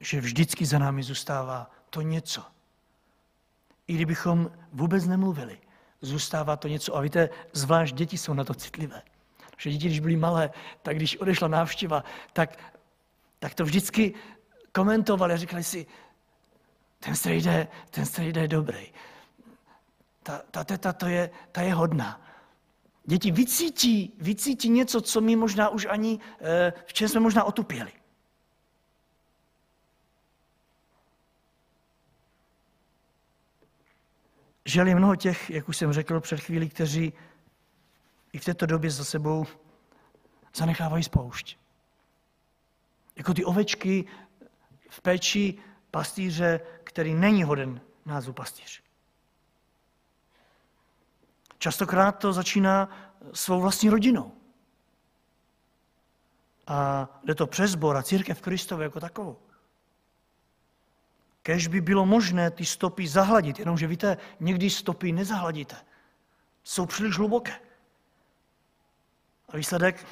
že 0.00 0.20
vždycky 0.20 0.66
za 0.66 0.78
námi 0.78 1.02
zůstává 1.02 1.70
to 1.90 2.00
něco. 2.00 2.44
I 3.86 3.94
kdybychom 3.94 4.50
vůbec 4.72 5.06
nemluvili, 5.06 5.58
zůstává 6.00 6.56
to 6.56 6.68
něco. 6.68 6.96
A 6.96 7.00
víte, 7.00 7.28
zvlášť 7.52 7.94
děti 7.94 8.18
jsou 8.18 8.34
na 8.34 8.44
to 8.44 8.54
citlivé. 8.54 9.02
Že 9.58 9.70
děti, 9.70 9.86
když 9.86 10.00
byly 10.00 10.16
malé, 10.16 10.50
tak 10.82 10.96
když 10.96 11.16
odešla 11.16 11.48
návštěva, 11.48 12.04
tak, 12.32 12.58
tak 13.38 13.54
to 13.54 13.64
vždycky 13.64 14.14
komentovali 14.72 15.34
a 15.34 15.36
říkali 15.36 15.64
si, 15.64 15.86
ten 16.98 17.16
strejde, 17.16 17.68
ten 17.90 18.06
strejde 18.06 18.40
je 18.40 18.48
dobrý 18.48 18.92
ta, 20.22 20.42
ta 20.50 20.64
teta 20.64 20.92
to 20.92 21.06
je, 21.06 21.30
ta 21.52 21.62
je 21.62 21.74
hodná. 21.74 22.20
Děti 23.04 23.30
vycítí, 23.30 24.14
vycítí 24.18 24.68
něco, 24.68 25.00
co 25.00 25.20
my 25.20 25.36
možná 25.36 25.68
už 25.68 25.86
ani, 25.90 26.18
eh, 26.40 26.72
v 26.86 26.92
čem 26.92 27.08
jsme 27.08 27.20
možná 27.20 27.44
otupěli. 27.44 27.92
Žel 34.64 34.86
je 34.86 34.94
mnoho 34.94 35.16
těch, 35.16 35.50
jak 35.50 35.68
už 35.68 35.76
jsem 35.76 35.92
řekl 35.92 36.20
před 36.20 36.40
chvílí, 36.40 36.68
kteří 36.68 37.12
i 38.32 38.38
v 38.38 38.44
této 38.44 38.66
době 38.66 38.90
za 38.90 39.04
sebou 39.04 39.46
zanechávají 40.54 41.04
spoušť. 41.04 41.56
Jako 43.16 43.34
ty 43.34 43.44
ovečky 43.44 44.04
v 44.90 45.00
péči 45.00 45.58
pastýře, 45.90 46.60
který 46.84 47.14
není 47.14 47.42
hoden 47.42 47.80
názvu 48.06 48.32
pastýř. 48.32 48.81
Častokrát 51.62 52.18
to 52.18 52.32
začíná 52.32 52.88
svou 53.32 53.60
vlastní 53.60 53.90
rodinou. 53.90 54.32
A 56.66 57.08
jde 57.24 57.34
to 57.34 57.46
přes 57.46 57.74
Bor 57.74 57.96
a 57.96 58.02
církev 58.02 58.40
Kristové 58.40 58.84
jako 58.84 59.00
takovou. 59.00 59.38
Kež 61.42 61.66
by 61.66 61.80
bylo 61.80 62.06
možné 62.06 62.50
ty 62.50 62.64
stopy 62.64 63.08
zahladit, 63.08 63.58
jenomže 63.58 63.86
víte, 63.86 64.16
někdy 64.40 64.70
stopy 64.70 65.12
nezahladíte. 65.12 65.76
Jsou 66.64 66.86
příliš 66.86 67.18
hluboké. 67.18 67.54
A 69.48 69.56
výsledek, 69.56 70.06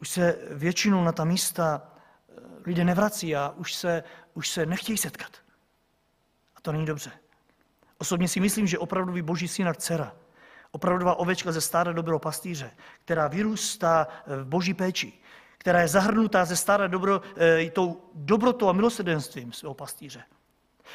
už 0.00 0.08
se 0.08 0.38
většinou 0.50 1.04
na 1.04 1.12
ta 1.12 1.24
místa 1.24 1.82
eh, 1.82 2.32
lidé 2.66 2.84
nevrací 2.84 3.36
a 3.36 3.54
už 3.56 3.74
se, 3.74 4.04
už 4.34 4.48
se 4.48 4.66
nechtějí 4.66 4.98
setkat. 4.98 5.32
A 6.56 6.60
to 6.60 6.72
není 6.72 6.86
dobře. 6.86 7.12
Osobně 7.98 8.28
si 8.28 8.40
myslím, 8.40 8.66
že 8.66 8.78
opravdu 8.78 9.22
boží 9.22 9.48
syn 9.48 9.68
a 9.68 9.74
dcera 9.74 10.19
Opravdová 10.72 11.14
ovečka 11.14 11.52
ze 11.52 11.60
stáda 11.60 11.92
dobrého 11.92 12.18
pastýře, 12.18 12.70
která 13.04 13.28
vyrůstá 13.28 14.06
v 14.26 14.44
boží 14.44 14.74
péči, 14.74 15.12
která 15.58 15.80
je 15.80 15.88
zahrnutá 15.88 16.44
ze 16.44 16.56
stáda 16.56 16.86
dobro, 16.86 17.22
e, 17.36 17.70
tou 17.70 18.10
dobrotou 18.14 18.68
a 18.68 18.72
milosrdenstvím 18.72 19.52
svého 19.52 19.74
pastýře. 19.74 20.22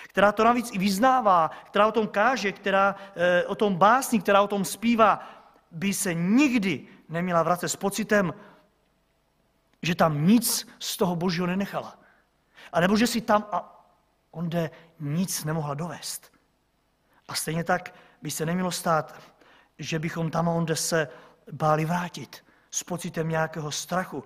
Která 0.03 0.31
to 0.31 0.43
navíc 0.43 0.69
i 0.73 0.77
vyznává, 0.77 1.51
která 1.63 1.87
o 1.87 1.91
tom 1.91 2.07
káže, 2.07 2.51
která 2.51 2.95
e, 3.15 3.45
o 3.45 3.55
tom 3.55 3.75
básní, 3.75 4.21
která 4.21 4.41
o 4.41 4.47
tom 4.47 4.65
zpívá, 4.65 5.29
by 5.71 5.93
se 5.93 6.13
nikdy 6.13 6.87
neměla 7.09 7.43
vracet 7.43 7.69
s 7.69 7.75
pocitem, 7.75 8.33
že 9.81 9.95
tam 9.95 10.27
nic 10.27 10.67
z 10.79 10.97
toho 10.97 11.15
božího 11.15 11.47
nenechala. 11.47 11.99
A 12.73 12.79
nebo 12.79 12.97
že 12.97 13.07
si 13.07 13.21
tam 13.21 13.45
a 13.51 13.85
onde 14.31 14.71
nic 14.99 15.43
nemohla 15.43 15.73
dovést. 15.73 16.31
A 17.27 17.35
stejně 17.35 17.63
tak 17.63 17.93
by 18.21 18.31
se 18.31 18.45
nemělo 18.45 18.71
stát, 18.71 19.21
že 19.79 19.99
bychom 19.99 20.31
tam 20.31 20.47
onde 20.47 20.75
se 20.75 21.07
báli 21.51 21.85
vrátit 21.85 22.45
s 22.71 22.83
pocitem 22.83 23.29
nějakého 23.29 23.71
strachu. 23.71 24.23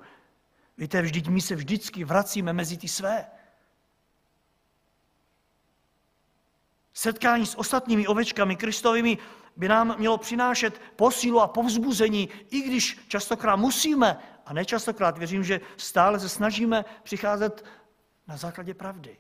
Víte, 0.78 1.02
vždyť 1.02 1.28
my 1.28 1.42
se 1.42 1.56
vždycky 1.56 2.04
vracíme 2.04 2.54
mezi 2.54 2.78
ty 2.78 2.88
své. 2.88 3.26
Setkání 6.94 7.46
s 7.46 7.58
ostatními 7.58 8.08
ovečkami 8.08 8.56
Kristovými 8.56 9.18
by 9.56 9.68
nám 9.68 9.96
mělo 9.98 10.18
přinášet 10.18 10.82
posílu 10.96 11.40
a 11.40 11.48
povzbuzení, 11.48 12.30
i 12.50 12.62
když 12.62 13.00
častokrát 13.08 13.56
musíme, 13.56 14.18
a 14.46 14.54
nečastokrát 14.54 15.18
věřím, 15.18 15.44
že 15.44 15.62
stále 15.78 16.20
se 16.20 16.30
snažíme 16.30 16.86
přicházet 17.04 17.66
na 18.28 18.38
základě 18.38 18.74
pravdy. 18.74 19.18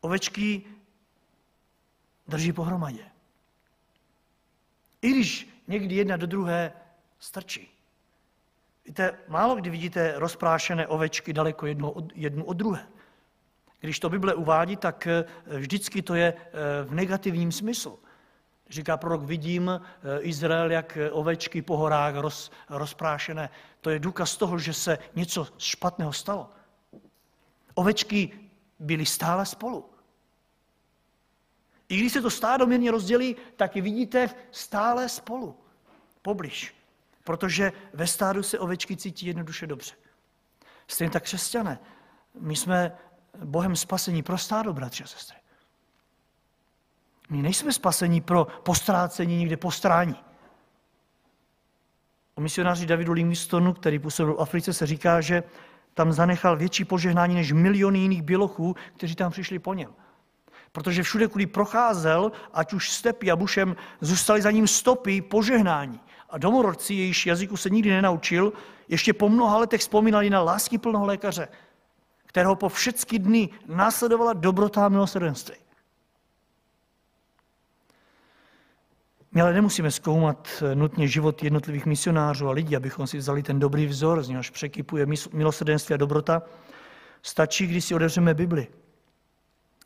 Ovečky 0.00 0.64
drží 2.28 2.52
pohromadě. 2.52 3.13
I 5.04 5.10
když 5.10 5.48
někdy 5.68 5.94
jedna 5.94 6.16
do 6.16 6.26
druhé 6.26 6.72
strčí. 7.18 7.68
Víte, 8.86 9.18
málo 9.28 9.54
kdy 9.54 9.70
vidíte 9.70 10.12
rozprášené 10.16 10.86
ovečky 10.86 11.32
daleko 11.32 11.66
jedno 11.66 11.90
od, 11.90 12.12
jednu 12.14 12.44
od 12.44 12.56
druhé. 12.56 12.86
Když 13.80 14.00
to 14.00 14.08
Bible 14.08 14.34
uvádí, 14.34 14.76
tak 14.76 15.06
eh, 15.06 15.24
vždycky 15.58 16.02
to 16.02 16.14
je 16.14 16.34
eh, 16.34 16.50
v 16.84 16.94
negativním 16.94 17.52
smyslu. 17.52 17.98
Říká 18.68 18.96
prorok, 18.96 19.22
vidím 19.22 19.70
eh, 19.70 20.20
Izrael 20.20 20.72
jak 20.72 20.98
ovečky 21.10 21.62
po 21.62 21.76
horách 21.76 22.14
roz, 22.14 22.50
rozprášené. 22.68 23.50
To 23.80 23.90
je 23.90 23.98
důkaz 23.98 24.36
toho, 24.36 24.58
že 24.58 24.72
se 24.72 24.98
něco 25.14 25.48
špatného 25.58 26.12
stalo. 26.12 26.50
Ovečky 27.74 28.32
byly 28.78 29.06
stále 29.06 29.46
spolu. 29.46 29.93
I 31.88 31.96
když 31.96 32.12
se 32.12 32.22
to 32.22 32.30
stádo 32.30 32.66
mírně 32.66 32.90
rozdělí, 32.90 33.36
tak 33.56 33.76
je 33.76 33.82
vidíte 33.82 34.30
stále 34.50 35.08
spolu, 35.08 35.56
poblíž. 36.22 36.74
Protože 37.24 37.72
ve 37.92 38.06
stádu 38.06 38.42
se 38.42 38.58
ovečky 38.58 38.96
cítí 38.96 39.26
jednoduše 39.26 39.66
dobře. 39.66 39.94
Stejně 40.88 41.10
tak 41.10 41.22
křesťané. 41.22 41.78
My 42.40 42.56
jsme 42.56 42.96
Bohem 43.44 43.76
spasení 43.76 44.22
pro 44.22 44.38
stádo, 44.38 44.72
bratři 44.72 45.04
a 45.04 45.06
sestry. 45.06 45.36
My 47.30 47.42
nejsme 47.42 47.72
spasení 47.72 48.20
pro 48.20 48.44
postrácení 48.44 49.38
někde 49.38 49.56
postrání. 49.56 50.16
O 52.34 52.40
misionáři 52.40 52.86
Davidu 52.86 53.12
Livingstonu, 53.12 53.72
který 53.72 53.98
působil 53.98 54.34
v 54.34 54.40
Africe, 54.40 54.72
se 54.72 54.86
říká, 54.86 55.20
že 55.20 55.42
tam 55.94 56.12
zanechal 56.12 56.56
větší 56.56 56.84
požehnání 56.84 57.34
než 57.34 57.52
miliony 57.52 57.98
jiných 57.98 58.22
bělochů, 58.22 58.76
kteří 58.96 59.14
tam 59.14 59.32
přišli 59.32 59.58
po 59.58 59.74
něm. 59.74 59.94
Protože 60.74 61.02
všude, 61.02 61.28
kudy 61.28 61.46
procházel, 61.46 62.32
ať 62.52 62.72
už 62.72 62.90
stepy 62.92 63.30
a 63.30 63.36
bušem, 63.36 63.76
zůstaly 64.00 64.42
za 64.42 64.50
ním 64.50 64.68
stopy 64.68 65.20
požehnání. 65.20 66.00
A 66.30 66.38
domorodci, 66.38 66.94
jejíž 66.94 67.26
jazyku 67.26 67.56
se 67.56 67.70
nikdy 67.70 67.90
nenaučil, 67.90 68.52
ještě 68.88 69.12
po 69.12 69.28
mnoha 69.28 69.58
letech 69.58 69.80
vzpomínali 69.80 70.30
na 70.30 70.42
lásky 70.42 70.78
plného 70.78 71.06
lékaře, 71.06 71.48
kterého 72.26 72.56
po 72.56 72.68
všechny 72.68 73.18
dny 73.18 73.48
následovala 73.66 74.32
dobrota 74.32 74.86
a 74.86 74.88
milosrdenství. 74.88 75.54
My 79.32 79.40
ale 79.40 79.52
nemusíme 79.52 79.90
zkoumat 79.90 80.62
nutně 80.74 81.08
život 81.08 81.42
jednotlivých 81.42 81.86
misionářů 81.86 82.48
a 82.48 82.52
lidí, 82.52 82.76
abychom 82.76 83.06
si 83.06 83.18
vzali 83.18 83.42
ten 83.42 83.58
dobrý 83.58 83.86
vzor, 83.86 84.22
z 84.22 84.28
něhož 84.28 84.50
překypuje 84.50 85.06
milosrdenství 85.32 85.94
a 85.94 85.96
dobrota. 85.96 86.42
Stačí, 87.22 87.66
když 87.66 87.84
si 87.84 87.94
otevřeme 87.94 88.34
Bibli. 88.34 88.66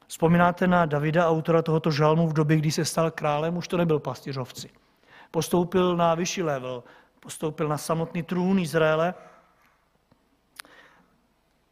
Vzpomínáte 0.09 0.67
na 0.67 0.87
Davida, 0.87 1.29
autora 1.29 1.63
tohoto 1.63 1.91
žalmu 1.91 2.29
v 2.29 2.33
době, 2.33 2.57
kdy 2.57 2.73
se 2.73 2.85
stal 2.85 3.11
králem, 3.11 3.57
už 3.57 3.69
to 3.69 3.77
nebyl 3.77 3.99
pastiřovci. 3.99 4.71
Postoupil 5.31 5.97
na 5.97 6.15
vyšší 6.15 6.43
level, 6.43 6.85
postoupil 7.21 7.69
na 7.69 7.79
samotný 7.79 8.23
trůn 8.23 8.59
Izraele. 8.59 9.15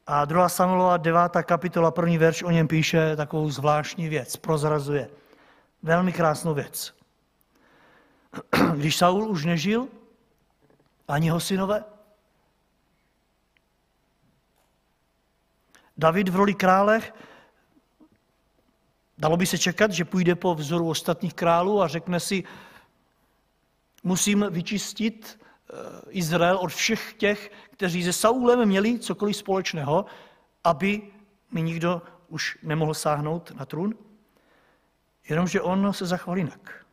A 0.07 0.25
2. 0.25 0.49
Samuelova 0.49 0.97
9. 0.97 1.21
kapitola, 1.43 1.91
první 1.91 2.19
verš 2.19 2.43
o 2.43 2.51
něm 2.51 2.69
píše 2.69 3.17
takovou 3.17 3.51
zvláštní 3.51 4.09
věc, 4.09 4.37
prozrazuje. 4.37 5.11
Velmi 5.83 6.13
krásnou 6.13 6.55
věc. 6.55 6.95
Když 8.75 8.97
Saul 8.97 9.29
už 9.29 9.45
nežil, 9.45 9.89
ani 11.09 11.27
jeho 11.27 11.41
synové, 11.41 11.85
David 15.97 16.29
v 16.29 16.37
roli 16.37 16.55
králech 16.55 17.15
Dalo 19.19 19.37
by 19.37 19.47
se 19.47 19.59
čekat, 19.59 19.91
že 19.91 20.05
půjde 20.05 20.35
po 20.35 20.55
vzoru 20.55 20.89
ostatních 20.89 21.35
králů 21.35 21.83
a 21.83 21.89
řekne 21.89 22.21
si, 22.21 22.45
musím 24.03 24.47
vyčistit 24.51 25.41
eh, 25.41 25.75
Izrael 26.09 26.57
od 26.57 26.73
všech 26.73 27.15
těch, 27.15 27.53
kteří 27.71 28.05
se 28.05 28.13
Saulem 28.13 28.69
měli 28.69 28.99
cokoliv 28.99 29.37
společného, 29.37 30.07
aby 30.65 31.03
mi 31.53 31.63
nikdo 31.63 32.03
už 32.29 32.59
nemohl 32.63 32.95
sáhnout 32.95 33.51
na 33.51 33.65
trůn. 33.67 33.95
Jenomže 35.29 35.61
on 35.61 35.93
se 35.93 36.07
zachoval 36.07 36.39
jinak. 36.39 36.87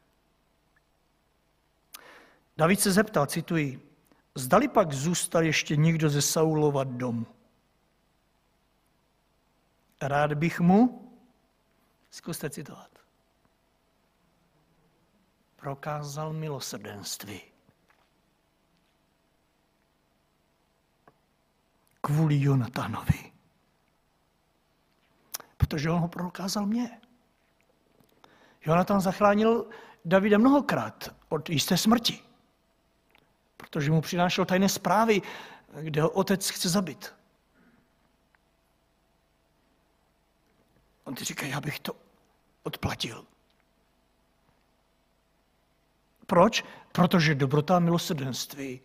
David 2.57 2.79
se 2.79 2.91
zeptal, 2.91 3.25
cituji, 3.25 3.89
zdali 4.35 4.67
pak 4.67 4.93
zůstal 4.93 5.43
ještě 5.43 5.75
někdo 5.75 6.09
ze 6.09 6.21
Saulova 6.21 6.83
domu. 6.83 7.25
Rád 10.01 10.33
bych 10.33 10.59
mu, 10.59 11.02
Zkuste 12.13 12.49
citovat. 12.49 12.89
Prokázal 15.55 16.33
milosrdenství. 16.33 17.41
Kvůli 22.01 22.41
Jonatanovi. 22.41 23.33
Protože 25.57 25.89
on 25.89 25.99
ho 25.99 26.07
prokázal 26.07 26.65
mě. 26.65 27.01
Jonatan 28.61 29.01
zachránil 29.01 29.69
Davida 30.05 30.37
mnohokrát 30.37 31.15
od 31.29 31.49
jisté 31.49 31.77
smrti. 31.77 32.19
Protože 33.57 33.91
mu 33.91 34.01
přinášel 34.01 34.45
tajné 34.45 34.69
zprávy, 34.69 35.21
kde 35.81 36.01
ho 36.01 36.09
otec 36.09 36.49
chce 36.49 36.69
zabít. 36.69 37.13
On 41.03 41.15
ti 41.15 41.23
říká, 41.23 41.45
já 41.45 41.61
bych 41.61 41.79
to 41.79 42.02
odplatil. 42.63 43.25
Proč? 46.25 46.65
Protože 46.91 47.35
dobrota 47.35 47.75
a 47.75 47.79
milosrdenství 47.79 48.81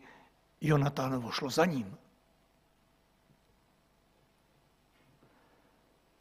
Jonatánovo 0.61 1.31
šlo 1.31 1.51
za 1.51 1.65
ním. 1.65 1.97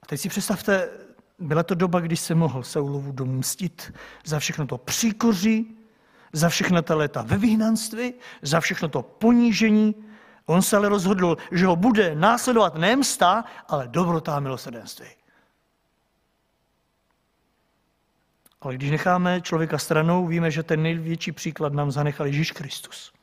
A 0.02 0.06
teď 0.06 0.22
si 0.22 0.30
představte, 0.30 0.90
byla 1.40 1.64
to 1.64 1.76
doba, 1.76 2.00
kdy 2.00 2.18
se 2.18 2.36
mohl 2.36 2.64
Saulovu 2.64 3.12
domstit 3.12 3.94
za 4.26 4.40
všechno 4.40 4.68
to 4.68 4.78
příkoří, 4.78 5.78
za 6.34 6.50
všechno 6.50 6.82
ta 6.82 6.96
léta 6.96 7.22
ve 7.22 7.38
vyhnanství, 7.38 8.14
za 8.42 8.60
všechno 8.60 8.90
to 8.90 9.02
ponížení. 9.02 9.96
On 10.46 10.62
se 10.62 10.78
ale 10.78 10.90
rozhodl, 10.90 11.38
že 11.52 11.66
ho 11.66 11.76
bude 11.76 12.16
následovat 12.16 12.76
ne 12.76 12.96
msta, 12.96 13.46
ale 13.68 13.88
dobrota 13.88 14.36
a 14.36 14.40
milosrdenství. 14.40 15.08
Ale 18.62 18.76
když 18.76 18.92
necháme 18.92 19.42
člověka 19.42 19.78
stranou, 19.78 20.28
víme, 20.28 20.52
že 20.52 20.64
ten 20.64 20.84
největší 20.84 21.32
příklad 21.32 21.74
nám 21.74 21.92
zanechal 21.92 22.26
Ježíš 22.26 22.52
Kristus. 22.52 23.14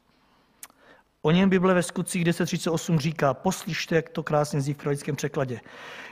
O 1.22 1.30
něm 1.30 1.50
Bible 1.50 1.74
ve 1.74 1.82
skutcích 1.82 2.24
10.38 2.24 2.98
říká, 2.98 3.34
poslyšte, 3.34 3.96
jak 3.96 4.08
to 4.08 4.22
krásně 4.22 4.60
zní 4.60 4.74
v 4.74 4.76
kralickém 4.76 5.16
překladě. 5.16 5.60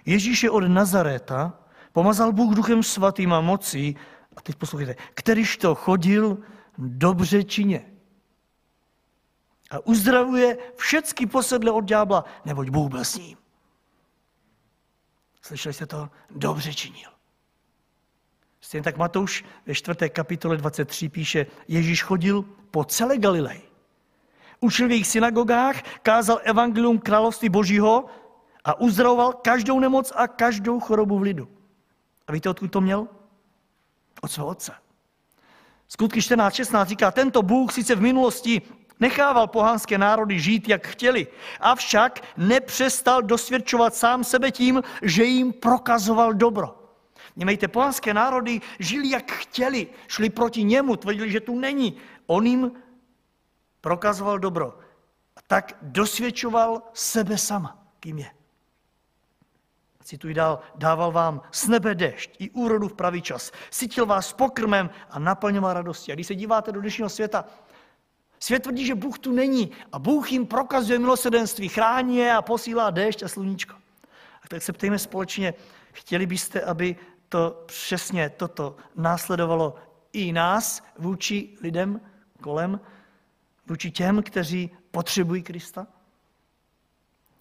Ježíš 0.07 0.43
je 0.43 0.51
od 0.51 0.61
Nazaréta, 0.61 1.59
pomazal 1.93 2.33
Bůh 2.33 2.55
duchem 2.55 2.83
svatým 2.83 3.33
a 3.33 3.41
mocí, 3.41 3.97
a 4.37 4.41
teď 4.41 4.57
poslouchejte, 4.57 4.97
kterýž 5.15 5.57
to 5.57 5.75
chodil 5.75 6.39
dobře 6.79 7.45
čině. 7.45 7.87
A 9.71 9.87
uzdravuje 9.87 10.57
všecky 10.77 11.27
posedle 11.27 11.71
od 11.71 11.85
ďábla, 11.85 12.25
neboť 12.45 12.69
Bůh 12.69 12.91
byl 12.91 13.05
s 13.05 13.17
ním. 13.17 13.39
Slyšeli 15.43 15.73
jste 15.73 15.87
to? 15.87 16.11
Dobře 16.31 16.75
činil. 16.75 17.11
Stejně 18.63 18.85
tak 18.85 18.97
Matouš 18.97 19.45
ve 19.67 19.75
4. 19.75 20.11
kapitole 20.11 20.57
23 20.57 21.09
píše, 21.09 21.47
Ježíš 21.69 22.03
chodil 22.03 22.45
po 22.71 22.85
celé 22.85 23.19
Galilei. 23.19 23.61
Učil 24.61 24.89
v 24.89 24.91
jejich 24.91 25.07
synagogách, 25.07 25.83
kázal 26.03 26.41
evangelium 26.43 26.99
království 26.99 27.49
božího 27.49 28.05
a 28.65 28.81
uzdravoval 28.81 29.33
každou 29.33 29.81
nemoc 29.81 30.13
a 30.17 30.29
každou 30.29 30.81
chorobu 30.81 31.19
v 31.19 31.23
lidu. 31.23 31.49
A 32.27 32.33
víte, 32.33 32.51
odkud 32.51 32.73
to 32.73 32.81
měl? 32.81 33.09
Od 34.21 34.31
svého 34.31 34.49
otce. 34.49 34.73
Skutky 35.89 36.21
14.16 36.21 36.87
říká, 36.87 37.11
tento 37.11 37.43
Bůh 37.43 37.73
sice 37.73 37.95
v 37.95 38.01
minulosti 38.01 38.63
Nechával 39.01 39.47
pohanské 39.47 39.99
národy 39.99 40.41
žít, 40.41 40.69
jak 40.69 40.87
chtěli, 40.87 41.27
avšak 41.61 42.21
nepřestal 42.37 43.23
dosvědčovat 43.23 43.95
sám 43.95 44.25
sebe 44.25 44.51
tím, 44.51 44.83
že 45.03 45.25
jim 45.25 45.53
prokazoval 45.53 46.35
dobro. 46.35 46.82
Mějte, 47.37 47.69
pohanské 47.69 48.15
národy 48.15 48.61
žili, 48.79 49.11
jak 49.11 49.33
chtěli, 49.33 49.89
šli 50.09 50.31
proti 50.31 50.65
němu, 50.65 50.97
tvrdili, 50.97 51.31
že 51.31 51.41
tu 51.41 51.59
není. 51.59 51.97
On 52.27 52.47
jim 52.47 52.73
prokazoval 53.81 54.39
dobro. 54.39 54.79
A 55.37 55.41
tak 55.47 55.77
dosvědčoval 55.83 56.83
sebe 56.93 57.39
sama, 57.39 57.79
kým 58.01 58.19
je. 58.19 58.31
Cituji 60.05 60.35
dál, 60.35 60.61
dával 60.75 61.13
vám 61.13 61.43
z 61.53 61.69
nebe 61.69 61.95
dešť 61.95 62.31
i 62.39 62.51
úrodu 62.51 62.89
v 62.89 62.95
pravý 62.95 63.23
čas. 63.23 63.53
Sytil 63.71 64.07
vás 64.07 64.33
pokrmem 64.33 64.91
a 65.11 65.19
naplňoval 65.19 65.73
radosti. 65.73 66.13
A 66.13 66.15
když 66.15 66.27
se 66.27 66.35
díváte 66.35 66.73
do 66.73 66.81
dnešního 66.81 67.09
světa, 67.09 67.45
svět 68.39 68.63
tvrdí, 68.63 68.87
že 68.87 68.95
Bůh 68.95 69.19
tu 69.19 69.33
není 69.33 69.71
a 69.93 69.99
Bůh 69.99 70.33
jim 70.33 70.47
prokazuje 70.47 70.99
milosedenství, 70.99 71.69
chrání 71.69 72.17
je 72.17 72.33
a 72.33 72.43
posílá 72.43 72.91
déšť 72.91 73.23
a 73.23 73.29
sluníčko. 73.29 73.75
A 74.43 74.49
tak 74.49 74.63
se 74.63 74.73
ptejme 74.73 74.99
společně, 74.99 75.55
chtěli 75.93 76.27
byste, 76.27 76.61
aby 76.61 76.97
to 77.33 77.65
přesně 77.67 78.31
toto 78.31 78.77
následovalo 78.97 79.75
i 80.13 80.33
nás 80.33 80.83
vůči 80.99 81.57
lidem 81.63 82.01
kolem, 82.41 82.81
vůči 83.67 83.91
těm, 83.91 84.23
kteří 84.23 84.71
potřebují 84.91 85.43
Krista? 85.43 85.87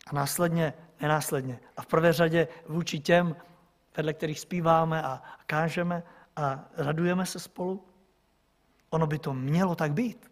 A 0.07 0.15
následně, 0.15 0.73
nenásledně. 1.01 1.59
A 1.77 1.81
v 1.81 1.85
prvé 1.85 2.13
řadě 2.13 2.47
vůči 2.67 2.99
těm, 2.99 3.35
vedle 3.97 4.13
kterých 4.13 4.39
zpíváme 4.39 5.03
a 5.03 5.21
kážeme 5.45 6.03
a 6.35 6.65
radujeme 6.77 7.25
se 7.25 7.39
spolu. 7.39 7.85
Ono 8.89 9.07
by 9.07 9.19
to 9.19 9.33
mělo 9.33 9.75
tak 9.75 9.93
být. 9.93 10.31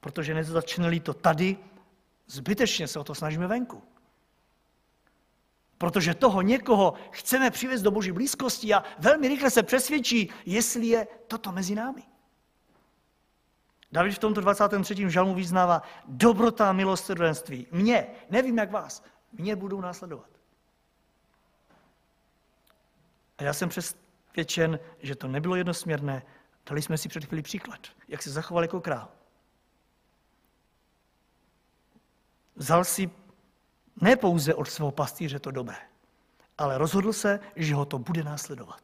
Protože 0.00 0.34
nezačneli 0.34 1.00
to 1.00 1.14
tady, 1.14 1.56
zbytečně 2.26 2.88
se 2.88 2.98
o 2.98 3.04
to 3.04 3.14
snažíme 3.14 3.46
venku. 3.46 3.82
Protože 5.78 6.14
toho 6.14 6.42
někoho 6.42 6.94
chceme 7.10 7.50
přivést 7.50 7.82
do 7.82 7.90
boží 7.90 8.12
blízkosti 8.12 8.74
a 8.74 8.84
velmi 8.98 9.28
rychle 9.28 9.50
se 9.50 9.62
přesvědčí, 9.62 10.32
jestli 10.46 10.86
je 10.86 11.06
toto 11.26 11.52
mezi 11.52 11.74
námi. 11.74 12.02
David 13.92 14.14
v 14.14 14.18
tomto 14.18 14.40
23. 14.40 15.10
žalmu 15.10 15.34
vyznává 15.34 15.82
dobrota 16.06 16.70
a 16.70 16.72
milosrdenství. 16.72 17.66
Mě, 17.70 18.06
nevím 18.30 18.58
jak 18.58 18.70
vás, 18.70 19.04
mě 19.32 19.56
budou 19.56 19.80
následovat. 19.80 20.28
A 23.38 23.42
já 23.42 23.52
jsem 23.52 23.68
přesvědčen, 23.68 24.78
že 24.98 25.14
to 25.14 25.28
nebylo 25.28 25.56
jednosměrné. 25.56 26.22
Dali 26.66 26.82
jsme 26.82 26.98
si 26.98 27.08
před 27.08 27.24
chvíli 27.24 27.42
příklad, 27.42 27.80
jak 28.08 28.22
se 28.22 28.30
zachoval 28.30 28.64
jako 28.64 28.80
král. 28.80 29.08
Vzal 32.56 32.84
si 32.84 33.10
ne 34.00 34.16
pouze 34.16 34.54
od 34.54 34.64
svého 34.64 34.90
pastýře 34.90 35.38
to 35.38 35.50
dobré, 35.50 35.76
ale 36.58 36.78
rozhodl 36.78 37.12
se, 37.12 37.40
že 37.56 37.74
ho 37.74 37.84
to 37.84 37.98
bude 37.98 38.24
následovat. 38.24 38.82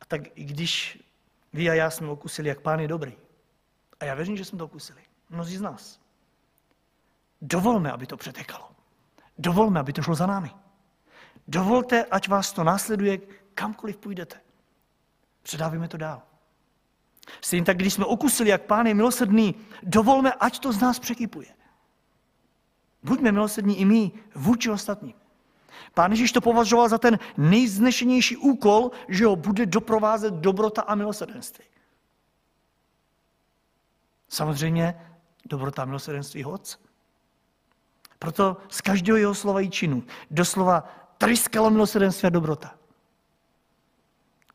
A 0.00 0.04
tak 0.04 0.20
i 0.34 0.44
když 0.44 1.04
vy 1.52 1.70
a 1.70 1.74
já 1.74 1.90
jsme 1.90 2.08
okusili, 2.08 2.48
jak 2.48 2.60
pán 2.60 2.80
je 2.80 2.88
dobrý, 2.88 3.12
a 4.00 4.04
já 4.04 4.14
věřím, 4.14 4.36
že 4.36 4.44
jsme 4.44 4.58
to 4.58 4.64
okusili, 4.64 5.00
mnozí 5.30 5.56
z 5.56 5.60
nás, 5.60 6.00
dovolme, 7.40 7.92
aby 7.92 8.06
to 8.06 8.16
přetekalo. 8.16 8.70
Dovolme, 9.38 9.80
aby 9.80 9.92
to 9.92 10.02
šlo 10.02 10.14
za 10.14 10.26
námi. 10.26 10.50
Dovolte, 11.48 12.04
ať 12.04 12.28
vás 12.28 12.52
to 12.52 12.64
následuje, 12.64 13.18
kamkoliv 13.54 13.96
půjdete. 13.96 14.40
Předávíme 15.42 15.88
to 15.88 15.96
dál. 15.96 16.22
Stejně 17.40 17.64
tak, 17.64 17.76
když 17.76 17.94
jsme 17.94 18.04
okusili, 18.04 18.50
jak 18.50 18.62
pán 18.62 18.86
je 18.86 18.94
milosrdný, 18.94 19.54
dovolme, 19.82 20.32
ať 20.32 20.58
to 20.58 20.72
z 20.72 20.80
nás 20.80 20.98
překypuje. 20.98 21.57
Buďme 23.02 23.32
milosrdní 23.32 23.80
i 23.80 23.84
my 23.84 24.12
vůči 24.34 24.70
ostatním. 24.70 25.14
Pán 25.94 26.10
Ježíš 26.10 26.32
to 26.32 26.40
považoval 26.40 26.88
za 26.88 26.98
ten 26.98 27.18
nejznešenější 27.36 28.36
úkol, 28.36 28.90
že 29.08 29.26
ho 29.26 29.36
bude 29.36 29.66
doprovázet 29.66 30.34
dobrota 30.34 30.82
a 30.82 30.94
milosrdenství. 30.94 31.64
Samozřejmě 34.28 35.00
dobrota 35.46 35.82
a 35.82 35.84
milosrdenství 35.84 36.42
hoc. 36.42 36.80
Proto 38.18 38.56
z 38.68 38.80
každého 38.80 39.18
jeho 39.18 39.34
slova 39.34 39.60
i 39.60 39.70
činu 39.70 40.02
doslova 40.30 40.84
tryskalo 41.18 41.70
milosrdenství 41.70 42.26
a 42.26 42.30
dobrota. 42.30 42.74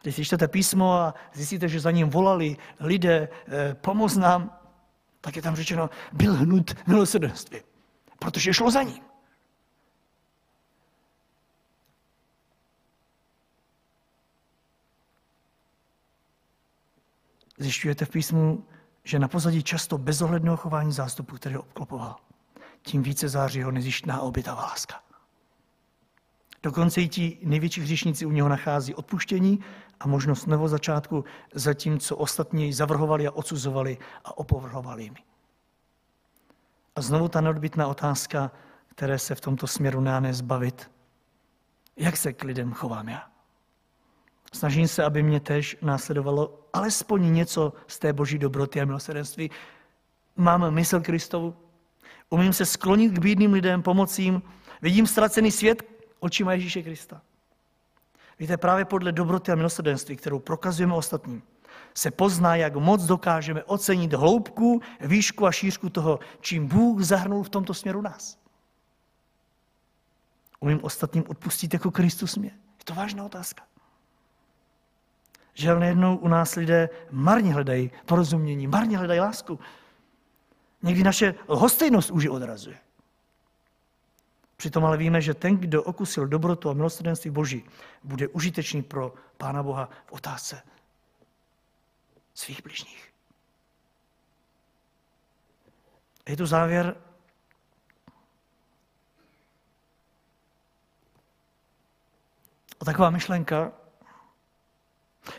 Když 0.01 0.15
si 0.15 0.25
čtete 0.25 0.47
písmo 0.47 0.93
a 0.93 1.13
zjistíte, 1.33 1.67
že 1.67 1.79
za 1.79 1.91
ním 1.91 2.09
volali 2.09 2.57
lidé, 2.79 3.29
eh, 3.47 3.75
pomoz 3.75 4.15
nám, 4.15 4.59
tak 5.21 5.35
je 5.35 5.41
tam 5.41 5.55
řečeno, 5.55 5.89
byl 6.13 6.33
hnut 6.33 6.71
milosrdenství 6.87 7.59
protože 8.23 8.53
šlo 8.53 8.71
za 8.71 8.83
ním. 8.83 9.03
Zjišťujete 17.57 18.05
v 18.05 18.09
písmu, 18.09 18.65
že 19.03 19.19
na 19.19 19.27
pozadí 19.27 19.63
často 19.63 19.97
bezohledného 19.97 20.57
chování 20.57 20.91
zástupu, 20.91 21.35
který 21.35 21.55
ho 21.55 21.61
obklopoval, 21.61 22.15
tím 22.81 23.03
více 23.03 23.29
září 23.29 23.63
ho 23.63 23.71
nezištná 23.71 24.21
obětavá 24.21 24.61
láska. 24.61 25.03
Dokonce 26.63 27.01
i 27.01 27.07
ti 27.07 27.37
největší 27.43 27.81
hříšníci 27.81 28.25
u 28.25 28.31
něho 28.31 28.49
nachází 28.49 28.95
odpuštění 28.95 29.59
a 29.99 30.07
možnost 30.07 30.45
nového 30.47 30.67
začátku, 30.67 31.25
zatímco 31.53 32.15
ostatní 32.15 32.73
zavrhovali 32.73 33.27
a 33.27 33.31
odsuzovali 33.31 33.97
a 34.23 34.37
opovrhovali 34.37 35.03
jimi. 35.03 35.32
A 36.95 37.01
znovu 37.01 37.27
ta 37.27 37.41
neodbitná 37.41 37.87
otázka, 37.87 38.51
které 38.87 39.19
se 39.19 39.35
v 39.35 39.41
tomto 39.41 39.67
směru 39.67 40.01
nedá 40.01 40.19
nezbavit. 40.19 40.91
Jak 41.97 42.17
se 42.17 42.33
k 42.33 42.43
lidem 42.43 42.73
chovám 42.73 43.09
já? 43.09 43.27
Snažím 44.53 44.87
se, 44.87 45.03
aby 45.03 45.23
mě 45.23 45.39
tež 45.39 45.77
následovalo 45.81 46.67
alespoň 46.73 47.33
něco 47.33 47.73
z 47.87 47.99
té 47.99 48.13
boží 48.13 48.37
dobroty 48.37 48.81
a 48.81 48.85
milosrdenství. 48.85 49.51
Mám 50.35 50.71
mysl 50.71 51.01
Kristovu. 51.01 51.55
Umím 52.29 52.53
se 52.53 52.65
sklonit 52.65 53.11
k 53.11 53.19
bídným 53.19 53.53
lidem, 53.53 53.81
pomocím. 53.81 54.41
Vidím 54.81 55.07
ztracený 55.07 55.51
svět 55.51 55.83
očima 56.19 56.53
Ježíše 56.53 56.83
Krista. 56.83 57.21
Víte, 58.39 58.57
právě 58.57 58.85
podle 58.85 59.11
dobroty 59.11 59.51
a 59.51 59.55
milosrdenství, 59.55 60.15
kterou 60.15 60.39
prokazujeme 60.39 60.93
ostatním, 60.93 61.41
se 61.93 62.11
pozná, 62.11 62.55
jak 62.55 62.75
moc 62.75 63.05
dokážeme 63.05 63.63
ocenit 63.63 64.13
hloubku, 64.13 64.81
výšku 65.01 65.45
a 65.45 65.51
šířku 65.51 65.89
toho, 65.89 66.19
čím 66.41 66.67
Bůh 66.67 67.01
zahrnul 67.01 67.43
v 67.43 67.49
tomto 67.49 67.73
směru 67.73 68.01
nás. 68.01 68.37
Umím 70.59 70.79
ostatním 70.83 71.23
odpustit 71.27 71.73
jako 71.73 71.91
Kristus 71.91 72.37
mě? 72.37 72.49
Je 72.49 72.85
to 72.85 72.93
vážná 72.93 73.25
otázka. 73.25 73.63
Že 75.53 75.75
nejednou 75.75 76.17
u 76.17 76.27
nás 76.27 76.55
lidé 76.55 76.89
marně 77.11 77.53
hledají 77.53 77.91
porozumění, 78.05 78.67
marně 78.67 78.97
hledají 78.97 79.19
lásku. 79.19 79.59
Někdy 80.81 81.03
naše 81.03 81.35
hostejnost 81.47 82.11
už 82.11 82.23
je 82.23 82.29
odrazuje. 82.29 82.77
Přitom 84.57 84.85
ale 84.85 84.97
víme, 84.97 85.21
že 85.21 85.33
ten, 85.33 85.57
kdo 85.57 85.83
okusil 85.83 86.27
dobrotu 86.27 86.69
a 86.69 86.73
milosrdenství 86.73 87.31
Boží, 87.31 87.63
bude 88.03 88.27
užitečný 88.27 88.83
pro 88.83 89.13
Pána 89.37 89.63
Boha 89.63 89.89
v 90.05 90.11
otázce 90.11 90.61
svých 92.33 92.63
bližních. 92.63 93.13
Je 96.29 96.37
tu 96.37 96.45
závěr 96.45 96.95
a 102.79 102.85
taková 102.85 103.09
myšlenka. 103.09 103.71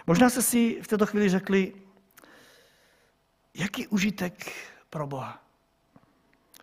Možná 0.07 0.30
jste 0.30 0.42
si 0.42 0.83
v 0.83 0.88
této 0.88 1.07
chvíli 1.07 1.28
řekli, 1.28 1.74
jaký 3.54 3.87
užitek 3.87 4.53
pro 4.90 5.07
Boha. 5.07 5.42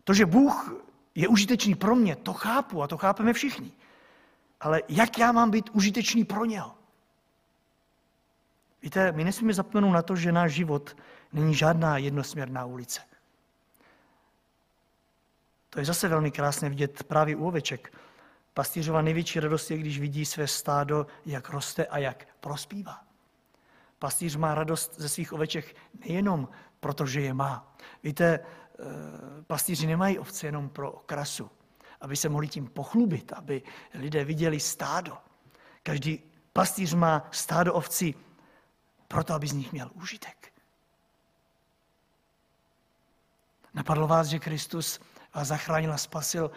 To, 0.03 0.13
že 0.13 0.25
Bůh 0.25 0.73
je 1.15 1.27
užitečný 1.27 1.75
pro 1.75 1.95
mě, 1.95 2.15
to 2.15 2.33
chápu 2.33 2.83
a 2.83 2.87
to 2.87 2.97
chápeme 2.97 3.33
všichni. 3.33 3.71
Ale 4.59 4.81
jak 4.89 5.17
já 5.17 5.31
mám 5.31 5.51
být 5.51 5.69
užitečný 5.69 6.25
pro 6.25 6.45
něho? 6.45 6.80
Víte, 8.81 9.11
my 9.11 9.23
nesmíme 9.23 9.53
zapomenout 9.53 9.91
na 9.91 10.01
to, 10.01 10.15
že 10.15 10.31
náš 10.31 10.51
život 10.51 10.97
není 11.33 11.55
žádná 11.55 11.97
jednosměrná 11.97 12.65
ulice. 12.65 13.01
To 15.69 15.79
je 15.79 15.85
zase 15.85 16.07
velmi 16.07 16.31
krásné 16.31 16.69
vidět 16.69 17.03
právě 17.03 17.35
u 17.35 17.47
oveček. 17.47 17.93
Pastýřova 18.53 19.01
největší 19.01 19.39
radost 19.39 19.71
je, 19.71 19.77
když 19.77 19.99
vidí 19.99 20.25
své 20.25 20.47
stádo, 20.47 21.07
jak 21.25 21.49
roste 21.49 21.85
a 21.85 21.97
jak 21.97 22.27
prospívá. 22.39 23.03
Pastýř 23.99 24.35
má 24.35 24.55
radost 24.55 24.95
ze 24.97 25.09
svých 25.09 25.33
oveček 25.33 25.75
nejenom 26.07 26.49
proto, 26.79 27.05
že 27.05 27.21
je 27.21 27.33
má. 27.33 27.75
Víte, 28.03 28.39
eh, 28.39 28.83
pastýři 29.47 29.87
nemají 29.87 30.19
ovce 30.19 30.47
jenom 30.47 30.69
pro 30.69 30.91
okrasu, 30.91 31.49
aby 32.01 32.15
se 32.15 32.29
mohli 32.29 32.47
tím 32.47 32.67
pochlubit, 32.67 33.33
aby 33.33 33.61
lidé 33.93 34.25
viděli 34.25 34.59
stádo. 34.59 35.17
Každý 35.83 36.23
pastýř 36.53 36.93
má 36.93 37.27
stádo 37.31 37.73
ovcí 37.73 38.15
proto 39.11 39.33
aby 39.33 39.47
z 39.47 39.53
nich 39.53 39.71
měl 39.71 39.91
užitek. 39.93 40.53
Napadlo 43.73 44.07
vás, 44.07 44.27
že 44.27 44.39
Kristus 44.39 44.99
vás 45.35 45.47
zachránil 45.47 45.93
a 45.93 45.97
spasil 45.97 46.51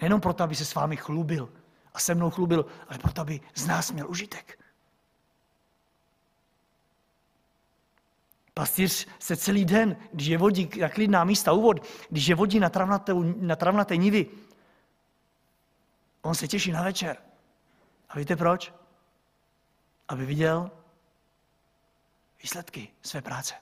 nejenom 0.00 0.20
proto, 0.20 0.44
aby 0.44 0.56
se 0.56 0.64
s 0.64 0.74
vámi 0.74 0.96
chlubil 0.96 1.52
a 1.94 1.98
se 1.98 2.14
mnou 2.14 2.30
chlubil, 2.30 2.66
ale 2.88 2.98
proto, 2.98 3.20
aby 3.20 3.40
z 3.54 3.66
nás 3.66 3.92
měl 3.92 4.10
užitek. 4.10 4.58
Pastýř 8.54 9.06
se 9.18 9.36
celý 9.36 9.64
den, 9.64 9.96
když 10.12 10.26
je 10.26 10.38
vodí 10.38 10.70
na 10.80 10.88
klidná 10.88 11.24
místa 11.24 11.52
úvod, 11.52 11.86
když 12.10 12.26
je 12.26 12.34
vodí 12.34 12.60
na 12.60 12.70
travnaté, 12.70 13.12
na 13.36 13.56
travnaté 13.56 13.96
nivy, 13.96 14.26
on 16.22 16.34
se 16.34 16.48
těší 16.48 16.72
na 16.72 16.82
večer. 16.82 17.16
A 18.08 18.18
víte 18.18 18.36
proč? 18.36 18.72
Aby 20.08 20.26
viděl 20.26 20.70
výsledky 22.42 22.88
své 23.02 23.22
práce. 23.22 23.54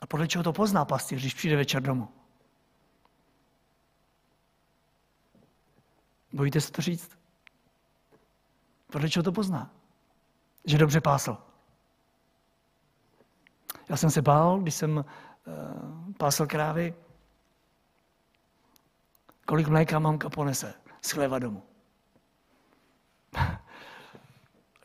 A 0.00 0.06
podle 0.06 0.28
čeho 0.28 0.44
to 0.44 0.52
pozná 0.52 0.84
pastýř, 0.84 1.20
když 1.20 1.34
přijde 1.34 1.56
večer 1.56 1.82
domů? 1.82 2.08
Bojíte 6.32 6.60
se 6.60 6.72
to 6.72 6.82
říct? 6.82 7.18
Podle 8.92 9.10
čeho 9.10 9.22
to 9.22 9.32
pozná? 9.32 9.70
Že 10.64 10.78
dobře 10.78 11.00
pásl. 11.00 11.38
Já 13.88 13.96
jsem 13.96 14.10
se 14.10 14.22
bál, 14.22 14.58
když 14.60 14.74
jsem 14.74 14.96
uh, 14.96 15.04
pásl 16.18 16.46
krávy, 16.46 16.94
kolik 19.46 19.68
mléka 19.68 19.98
mamka 19.98 20.30
ponese 20.30 20.74
z 21.02 21.10
chléva 21.10 21.38
domů. 21.38 21.67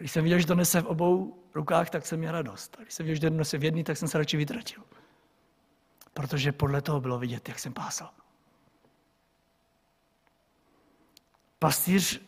Když 0.04 0.12
jsem 0.12 0.24
viděl, 0.24 0.40
že 0.40 0.48
to 0.48 0.56
nese 0.56 0.82
v 0.82 0.86
obou 0.86 1.44
rukách, 1.54 1.90
tak 1.90 2.06
jsem 2.06 2.20
měl 2.20 2.32
radost. 2.32 2.76
A 2.80 2.82
když 2.82 2.94
jsem 2.94 3.06
viděl, 3.06 3.16
že 3.16 3.30
to 3.30 3.30
nese 3.30 3.58
v 3.58 3.64
jedný, 3.64 3.84
tak 3.84 3.98
jsem 3.98 4.08
se 4.08 4.18
radši 4.18 4.38
vytratil. 4.38 4.84
Protože 6.14 6.52
podle 6.52 6.82
toho 6.82 7.02
bylo 7.02 7.20
vidět, 7.20 7.50
jak 7.50 7.60
jsem 7.60 7.74
pásal. 7.74 8.12
Pastýř 11.60 12.22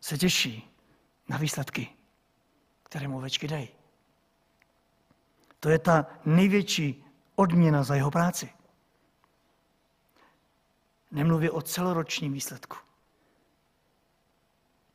se 0.00 0.18
těší 0.18 0.70
na 1.28 1.36
výsledky, 1.36 1.88
které 2.82 3.08
mu 3.08 3.18
ovečky 3.18 3.48
dají. 3.48 3.68
To 5.60 5.68
je 5.68 5.78
ta 5.78 6.06
největší 6.24 7.04
odměna 7.34 7.82
za 7.82 7.94
jeho 7.94 8.10
práci. 8.10 8.52
Nemluví 11.10 11.50
o 11.50 11.62
celoročním 11.62 12.32
výsledku. 12.32 12.76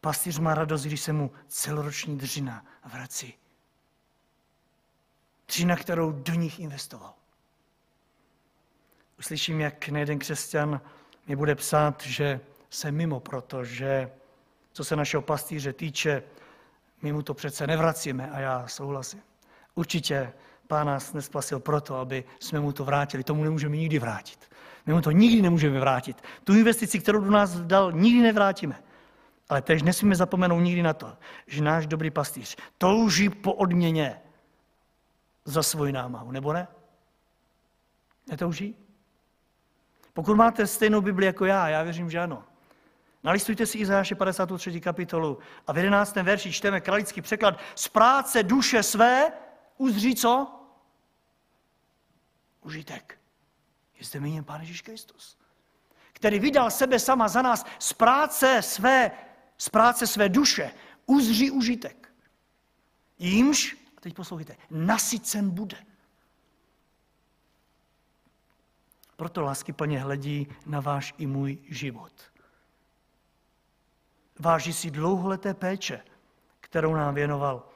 Pastýř 0.08 0.40
má 0.40 0.56
radost, 0.56 0.84
když 0.84 1.02
se 1.02 1.14
mu 1.14 1.32
celoroční 1.48 2.18
dřina 2.18 2.66
vrací. 2.94 3.34
Dřina, 5.48 5.76
kterou 5.76 6.12
do 6.12 6.34
nich 6.34 6.60
investoval. 6.60 7.14
Uslyším, 9.20 9.62
jak 9.62 9.90
nejeden 9.90 10.20
křesťan 10.20 10.82
mi 11.28 11.36
bude 11.36 11.56
psát, 11.56 12.04
že 12.06 12.40
jsem 12.70 12.96
mimo, 12.96 13.20
protože 13.20 14.12
co 14.74 14.84
se 14.84 14.96
našeho 14.96 15.22
pastýře 15.22 15.74
týče, 15.74 16.24
my 17.02 17.14
mu 17.14 17.22
to 17.22 17.34
přece 17.34 17.68
nevracíme 17.68 18.32
a 18.32 18.40
já 18.40 18.68
souhlasím. 18.68 19.22
Určitě 19.76 20.34
Pán 20.68 20.88
nás 20.88 21.14
nespasil 21.14 21.60
proto, 21.60 21.96
aby 21.96 22.24
jsme 22.40 22.60
mu 22.60 22.72
to 22.72 22.86
vrátili. 22.86 23.24
Tomu 23.24 23.44
nemůžeme 23.44 23.78
nikdy 23.78 24.00
vrátit. 24.00 24.40
My 24.86 24.94
mu 24.94 25.02
to 25.02 25.12
nikdy 25.12 25.42
nemůžeme 25.42 25.80
vrátit. 25.80 26.24
Tu 26.44 26.54
investici, 26.54 27.00
kterou 27.00 27.20
do 27.20 27.32
nás 27.32 27.60
dal, 27.60 27.92
nikdy 27.92 28.22
nevrátíme. 28.22 28.87
Ale 29.50 29.62
tež 29.62 29.84
nesmíme 29.84 30.16
zapomenout 30.16 30.60
nikdy 30.60 30.84
na 30.84 30.94
to, 30.94 31.18
že 31.48 31.64
náš 31.64 31.88
dobrý 31.88 32.12
pastýř 32.12 32.58
touží 32.78 33.30
po 33.30 33.54
odměně 33.54 34.22
za 35.46 35.64
svoji 35.64 35.92
námahu, 35.92 36.32
nebo 36.32 36.54
ne? 36.54 36.68
Netouží? 38.28 38.76
Pokud 40.14 40.36
máte 40.36 40.68
stejnou 40.68 41.02
Bibli 41.02 41.26
jako 41.26 41.46
já, 41.46 41.70
já 41.70 41.84
věřím, 41.84 42.10
že 42.10 42.20
ano. 42.20 42.44
Nalistujte 43.24 43.66
si 43.66 43.78
Izajáše 43.78 44.16
53. 44.16 44.82
kapitolu 44.82 45.40
a 45.68 45.74
v 45.74 45.78
11. 45.78 46.16
verši 46.16 46.52
čteme 46.52 46.82
kralický 46.82 47.22
překlad. 47.22 47.60
Z 47.76 47.88
práce 47.88 48.44
duše 48.44 48.84
své 48.84 49.32
uzří 49.78 50.16
co? 50.16 50.48
Užitek. 52.62 53.20
Je 54.00 54.06
zde 54.06 54.20
míněn 54.20 54.44
Pán 54.44 54.62
Ježíš 54.62 54.82
Kristus, 54.82 55.38
který 56.14 56.40
vydal 56.40 56.72
sebe 56.72 57.00
sama 57.00 57.28
za 57.28 57.42
nás 57.42 57.66
z 57.80 57.94
práce 57.94 58.62
své, 58.62 59.12
z 59.58 59.70
práce 59.70 60.08
své 60.08 60.30
duše, 60.30 60.72
uzří 61.06 61.52
užitek. 61.52 62.14
Jímž, 63.20 63.78
a 63.98 64.02
teď 64.02 64.14
poslouchejte, 64.14 64.56
nasycen 64.70 65.50
bude. 65.50 65.78
Proto 69.16 69.42
lásky 69.42 69.74
plně 69.74 70.00
hledí 70.00 70.48
na 70.66 70.80
váš 70.80 71.14
i 71.18 71.28
můj 71.28 71.58
život. 71.70 72.12
Váží 74.40 74.74
si 74.74 74.92
dlouholeté 74.92 75.54
péče, 75.54 76.02
kterou 76.60 76.96
nám 76.96 77.16
věnoval, 77.16 77.70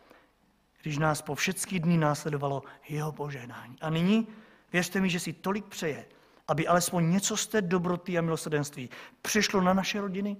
když 0.82 0.98
nás 0.98 1.22
po 1.22 1.36
všechny 1.36 1.80
dny 1.80 1.98
následovalo 1.98 2.64
jeho 2.90 3.12
požehnání. 3.12 3.78
A 3.82 3.90
nyní 3.90 4.28
věřte 4.74 5.02
mi, 5.02 5.10
že 5.10 5.20
si 5.20 5.34
tolik 5.34 5.66
přeje, 5.66 6.06
aby 6.48 6.68
alespoň 6.68 7.12
něco 7.12 7.38
z 7.38 7.48
té 7.48 7.62
dobroty 7.62 8.18
a 8.18 8.22
milosrdenství 8.22 8.90
přišlo 9.22 9.62
na 9.62 9.74
naše 9.74 10.02
rodiny 10.02 10.38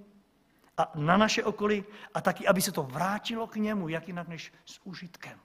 a 0.82 0.92
na 0.96 1.18
naše 1.18 1.44
okolí 1.44 1.84
a 2.14 2.22
taky, 2.22 2.48
aby 2.48 2.62
se 2.62 2.72
to 2.72 2.84
vrátilo 2.84 3.48
k 3.48 3.56
němu, 3.56 3.90
jak 3.90 4.08
jinak 4.08 4.28
než 4.28 4.54
s 4.66 4.80
užitkem. 4.84 5.40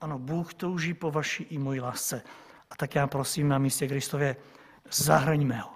Ano, 0.00 0.18
Bůh 0.18 0.54
touží 0.54 0.94
po 0.94 1.10
vaší 1.10 1.44
i 1.44 1.58
mojí 1.58 1.80
lásce. 1.80 2.22
A 2.70 2.76
tak 2.76 2.94
já 2.94 3.06
prosím 3.06 3.48
na 3.48 3.58
místě 3.58 3.88
Kristově, 3.88 4.36
zahraňme 4.90 5.58
ho 5.58 5.70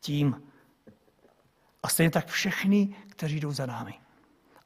tím. 0.00 0.42
A 1.82 1.88
stejně 1.88 2.10
tak 2.10 2.26
všechny, 2.26 2.96
kteří 3.08 3.40
jdou 3.40 3.52
za 3.52 3.66
námi. 3.66 3.94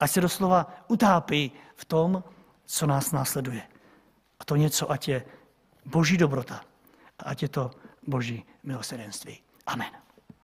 Ať 0.01 0.11
se 0.11 0.21
doslova 0.21 0.85
utápí 0.89 1.53
v 1.77 1.85
tom, 1.85 2.25
co 2.65 2.87
nás 2.87 3.13
následuje. 3.13 3.63
A 4.41 4.45
to 4.45 4.57
něco, 4.57 4.91
ať 4.91 5.09
je 5.09 5.25
boží 5.85 6.17
dobrota 6.17 6.61
a 7.19 7.25
ať 7.25 7.43
je 7.43 7.49
to 7.49 7.71
boží 8.07 8.45
milosrdenství. 8.63 9.43
Amen. 9.67 9.91